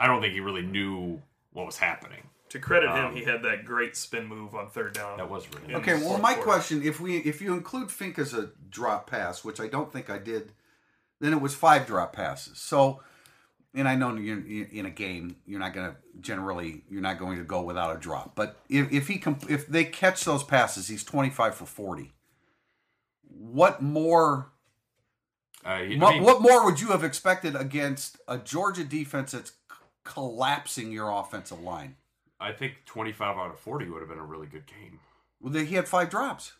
[0.00, 1.20] I don't think he really knew
[1.52, 2.22] what was happening.
[2.50, 5.18] to credit him, um, he had that great spin move on third down.
[5.18, 5.78] That was really Yeah.
[5.78, 6.50] Okay, well, my quarter.
[6.50, 10.08] question: if we if you include Finke as a drop pass, which I don't think
[10.08, 10.52] I did,
[11.20, 12.58] then it was five drop passes.
[12.58, 13.02] So,
[13.74, 17.38] and I know you're, in a game, you're not going to generally you're not going
[17.38, 18.34] to go without a drop.
[18.34, 22.12] But if if he comp- if they catch those passes, he's twenty five for forty.
[23.22, 24.50] What more?
[25.64, 29.50] Uh, I What, mean, what more would you have expected against a Georgia defense that's
[29.50, 31.96] c- collapsing your offensive line?
[32.40, 35.00] I think twenty five out of forty would have been a really good game.
[35.40, 36.52] Well, they- he had five drops.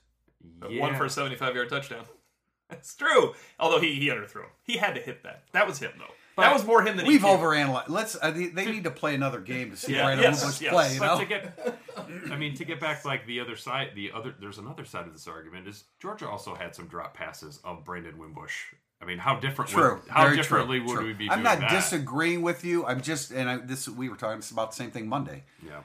[0.71, 0.81] Yeah.
[0.83, 2.05] One for a 75 yard touchdown.
[2.71, 3.35] That's true.
[3.59, 4.51] Although he, he underthrew him.
[4.63, 5.43] He had to hit that.
[5.53, 6.15] That was him, though.
[6.43, 7.89] That was more him than We've he overanalyzed.
[7.89, 8.17] Let's.
[8.21, 10.73] Uh, they, they need to play another game to see Yeah, Brandon yes, Wimbush yes.
[10.73, 10.95] play.
[10.95, 11.21] You But know?
[11.21, 11.79] to get,
[12.31, 15.13] I mean, to get back like the other side, the other there's another side of
[15.13, 18.55] this argument is Georgia also had some drop passes of Brandon Wimbush.
[19.01, 19.71] I mean, how different?
[19.71, 19.95] True.
[19.95, 21.07] Would, how Very differently true, would true.
[21.07, 21.31] we be?
[21.31, 21.71] I'm doing not that?
[21.71, 22.85] disagreeing with you.
[22.85, 25.45] I'm just, and I, this we were talking about the same thing Monday.
[25.65, 25.81] Yeah.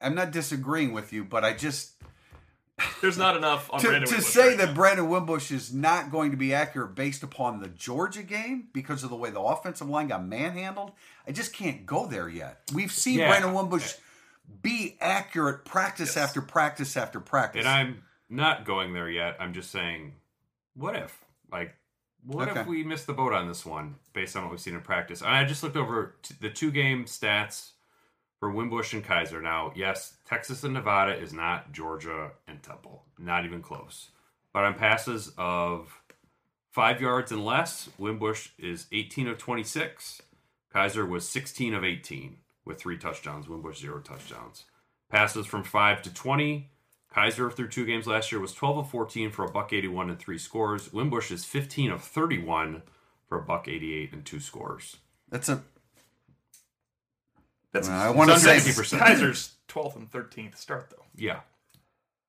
[0.00, 1.92] I'm not disagreeing with you, but I just
[3.00, 4.74] There's not enough on to, Brandon to Wimbush say right that now.
[4.74, 9.10] Brandon Wimbush is not going to be accurate based upon the Georgia game because of
[9.10, 10.92] the way the offensive line got manhandled.
[11.26, 12.60] I just can't go there yet.
[12.72, 13.28] We've seen Yeah.
[13.28, 13.94] Brandon Wimbush
[14.62, 16.28] be accurate practice Yes.
[16.28, 17.60] after practice after practice.
[17.60, 19.36] And I'm not going there yet.
[19.40, 20.14] I'm just saying,
[20.74, 21.18] what if?
[21.50, 21.74] Like,
[22.24, 22.60] what Okay.
[22.60, 25.20] if we missed the boat on this one based on what we've seen in practice?
[25.20, 27.70] And I just looked over t- the two game stats
[28.38, 29.42] for Wimbush and Kizer.
[29.42, 34.10] Now, yes, Texas and Nevada is not Georgia and Temple, not even close.
[34.52, 36.00] But on passes of
[36.70, 40.22] five yards and less, Wimbush is 18 of 26.
[40.74, 43.48] Kizer was 16 of 18 with three touchdowns.
[43.48, 44.64] Wimbush zero touchdowns.
[45.10, 46.70] Passes from five to 20.
[47.14, 50.18] Kizer through two games last year was 12 of 14 for a buck 81 and
[50.18, 50.92] three scores.
[50.92, 52.82] Wimbush is 15 of 31
[53.28, 54.98] for a buck 88 and two scores.
[55.30, 55.62] That's a.
[57.86, 58.98] That's I want to It's say, under 50%.
[58.98, 61.04] Kizer's 12th and 13th start, though.
[61.16, 61.40] Yeah.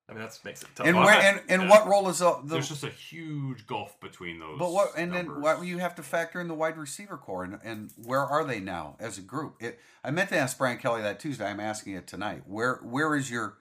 [0.07, 0.87] I mean, that makes it tough.
[0.87, 1.69] and Well, where I'm and, and yeah.
[1.69, 4.57] what role is the, the There's just a huge gulf between those.
[4.57, 5.43] But what and then numbers.
[5.43, 8.59] what you have to factor in the wide receiver corps and, and where are they
[8.59, 9.57] now as a group?
[9.59, 11.45] It, I meant to ask Brian Kelly that Tuesday.
[11.45, 12.41] I'm asking it tonight.
[12.47, 13.57] Where where is your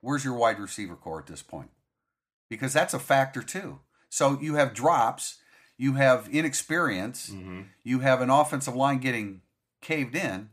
[0.00, 1.70] where's your wide receiver corps at this point?
[2.50, 3.78] Because that's a factor too.
[4.08, 5.38] So you have drops,
[5.78, 7.66] you have inexperience, Mhm.
[7.84, 9.42] you have an offensive line getting
[9.80, 10.50] caved in.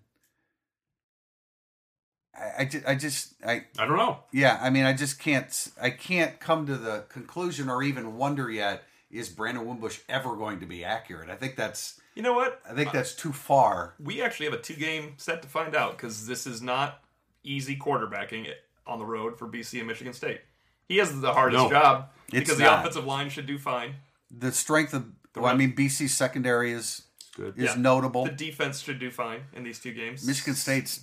[2.40, 4.20] I, I, I just I I don't know.
[4.32, 5.68] yeah, I mean, I just can't.
[5.82, 8.84] I can't come to the conclusion or even wonder yet.
[9.12, 11.30] Is Brandon Wimbush ever going to be accurate?
[11.30, 12.00] I think that's.
[12.16, 12.62] You know what?
[12.70, 13.96] I think that's too far.
[14.00, 17.02] We actually have a two game set to find out because this is not
[17.44, 18.48] easy quarterbacking
[18.86, 20.42] on the road for BC and Michigan State.
[20.88, 22.66] He has the hardest No, job it's because not.
[22.76, 23.96] the offensive line should do fine.
[24.32, 25.06] The strength of.
[25.36, 27.04] Well, I mean, BC secondary is
[27.36, 27.58] Good.
[27.58, 27.82] is Yeah.
[27.82, 28.26] notable.
[28.26, 30.26] The defense should do fine in these two games.
[30.28, 31.00] Michigan State's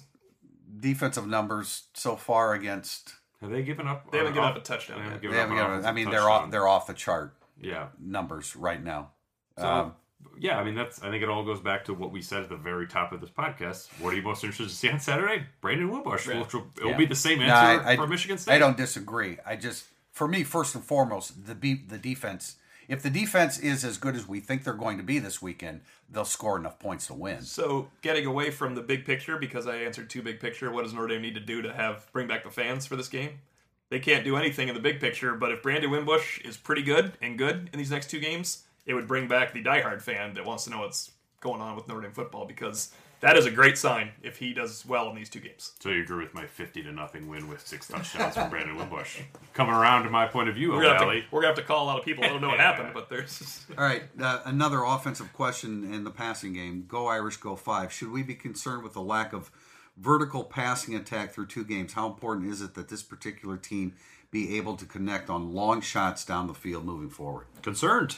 [0.80, 3.14] defensive numbers so far against.
[3.40, 4.10] Have they given up?
[4.10, 5.22] They haven't given off- up a touchdown They haven't yet.
[5.22, 6.50] given They up haven't an given- I offensive mean, they're off.
[6.50, 7.88] They're off the chart Yeah.
[7.98, 9.12] numbers right now.
[9.58, 9.94] So Um,
[10.38, 11.02] yeah, I mean that's.
[11.02, 13.20] I think it all goes back to what we said at the very top of
[13.20, 13.88] this podcast.
[14.00, 15.46] What are you most interested to see on Saturday?
[15.60, 16.26] Brandon Wimbush.
[16.28, 16.40] Yeah.
[16.40, 16.96] Which will, it'll Yeah.
[16.96, 18.54] be the same No, answer I- I- for Michigan State.
[18.54, 19.38] I don't disagree.
[19.46, 22.56] I just, for me, first and foremost, the be- the defense.
[22.88, 25.80] If the defense is as good as we think they're going to be this weekend,
[26.10, 27.42] they'll score enough points to win.
[27.42, 30.94] So, getting away from the big picture, because I answered two big picture, what does
[30.94, 33.40] Notre Dame need to do to have bring back the fans for this game?
[33.88, 35.34] they can't do anything in the big picture.
[35.34, 38.94] But if Brandon Wimbush is pretty good and good in these next two games, it
[38.94, 42.02] would bring back the diehard fan that wants to know what's going on with Notre
[42.02, 45.40] Dame football because that is a great sign if he does well in these two
[45.40, 45.72] games.
[45.80, 49.20] So you agree with my fifty to nothing win with six touchdowns from Brandon Wimbush?
[49.54, 51.84] Coming around to my point of view, We're gonna, to, we're gonna have to call
[51.84, 52.24] a lot of people.
[52.24, 56.10] I don't know what happened, but there's All right, uh, another offensive question in the
[56.10, 56.84] passing game.
[56.86, 57.92] Go Irish, go five.
[57.92, 59.50] Should we be concerned with the lack of
[59.96, 61.94] vertical passing attack through two games?
[61.94, 63.94] How important is it that this particular team
[64.30, 67.46] be able to connect on long shots down the field moving forward?
[67.62, 68.16] concerned.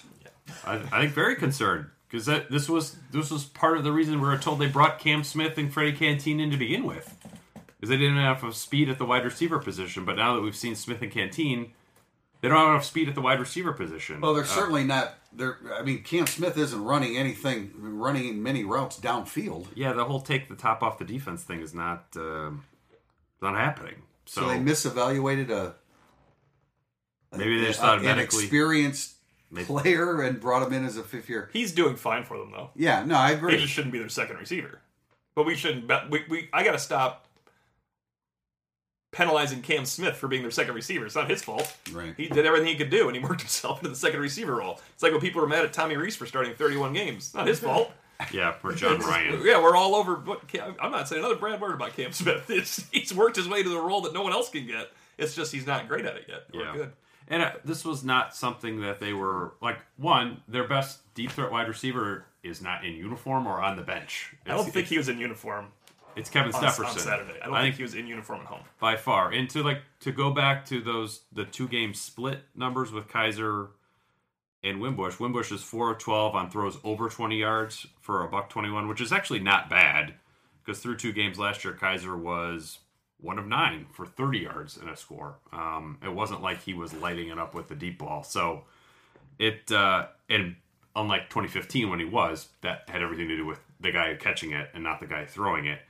[0.65, 4.21] I, I think very concerned because that this was this was part of the reason
[4.21, 7.17] we were told they brought Cam Smith and Freddy Canteen in to begin with,
[7.77, 10.05] because they didn't have enough speed at the wide receiver position.
[10.05, 11.73] But now that we've seen Smith and Canteen,
[12.41, 14.21] they don't have enough speed at the wide receiver position.
[14.21, 15.15] Well, they're Uh, certainly not.
[15.33, 15.59] They're.
[15.79, 19.67] I mean, Cam Smith isn't running anything, running many routes downfield.
[19.75, 22.51] yeah, the whole take the top off the defense thing is not uh,
[23.43, 23.97] not happening.
[24.25, 25.75] So, So, they misevaluated a
[27.37, 28.45] maybe they just a- medically.
[28.45, 29.17] experienced
[29.51, 31.49] Maybe- player and brought him in as a fifth year.
[31.53, 32.71] he's doing fine for them though.
[32.77, 33.55] Yeah, no, I agree.
[33.57, 34.81] He just shouldn't be their second receiver.
[35.35, 35.87] But we shouldn't.
[35.87, 37.27] Bet, we, we I got to stop
[39.13, 41.07] penalizing Cam Smith for being their second receiver.
[41.07, 41.75] It's not his fault.
[41.93, 42.15] Right.
[42.17, 44.81] He did everything he could do, and he worked himself into the second receiver role.
[44.95, 47.27] It's like when people were mad at Tommy Rees for starting 31 games.
[47.27, 47.91] It's not his fault.
[48.33, 49.41] yeah, for John Ryan.
[49.45, 50.17] Yeah, we're all over.
[50.17, 52.47] But Cam, I'm not saying another bad word about Cam Smith.
[52.51, 54.91] It's, he's worked his way to the role that no one else can get.
[55.17, 56.43] It's just he's not great at it yet.
[56.53, 56.73] We're Yeah.
[56.75, 56.93] good.
[57.31, 59.79] And uh, this was not something that they were like.
[59.97, 64.35] One, their best deep threat wide receiver is not in uniform or on the bench.
[64.47, 65.67] I don't think he was in uniform
[66.17, 67.39] It's Kevin on, Stepherson on Saturday.
[67.43, 68.63] I don't I think think he was in uniform at home.
[68.81, 69.31] by far.
[69.31, 73.69] And to like to go back to those the two game split numbers with Kizer
[74.65, 75.21] and Wimbush.
[75.21, 78.89] Wimbush is four of twelve on throws over twenty yards for a buck twenty one,
[78.89, 80.15] which is actually not bad
[80.65, 82.79] because through two games last year, Kizer was
[83.21, 85.37] one of nine for thirty yards in a score.
[85.53, 88.23] Um, it wasn't like he was lighting it up with the deep ball.
[88.23, 88.65] So
[89.39, 90.57] it uh, and
[90.97, 94.69] unlike 2015 when he was, that had everything to do with the guy catching it
[94.75, 95.81] and not the guy throwing it.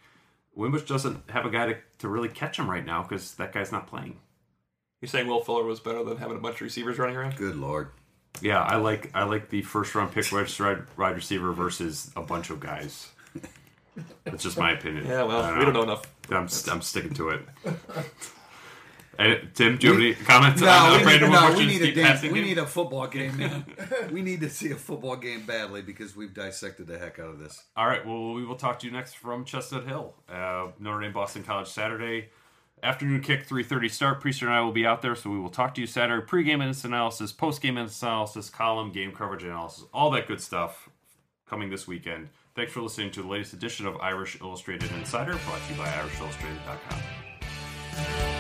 [0.54, 3.72] Wimbush doesn't have a guy to, to really catch him right now because that guy's
[3.72, 4.18] not playing.
[5.00, 7.36] You're saying Will Fuller was better than having a bunch of receivers running around?
[7.36, 7.90] Good lord.
[8.40, 10.48] Yeah, I like I like the first round pick wide
[10.96, 13.08] wide receiver versus a bunch of guys.
[14.24, 15.06] That's just my opinion.
[15.06, 16.02] Yeah, well, I we don't know enough.
[16.30, 17.42] I'm st- I'm sticking to it.
[19.20, 21.82] And, Tim, do you have any comments No, on we need, Brandon no, we need
[21.82, 23.64] a deep damn, we need a football game, man.
[24.12, 27.40] we need to see a football game badly because we've dissected the heck out of
[27.40, 27.64] this.
[27.76, 28.06] All right.
[28.06, 31.66] Well, we will talk to you next from Chestnut Hill, uh, Notre Dame Boston College
[31.66, 32.28] Saturday
[32.82, 34.22] afternoon kick, three thirty start.
[34.22, 36.24] Prister and I will be out there, so we will talk to you Saturday.
[36.24, 40.88] Pre-game analysis, post-game analysis, column, game coverage analysis, all that good stuff
[41.48, 42.28] coming this weekend.
[42.58, 45.86] Thanks for listening to the latest edition of Irish Illustrated Insider, brought to you by
[45.86, 48.37] IrishIllustrated.com.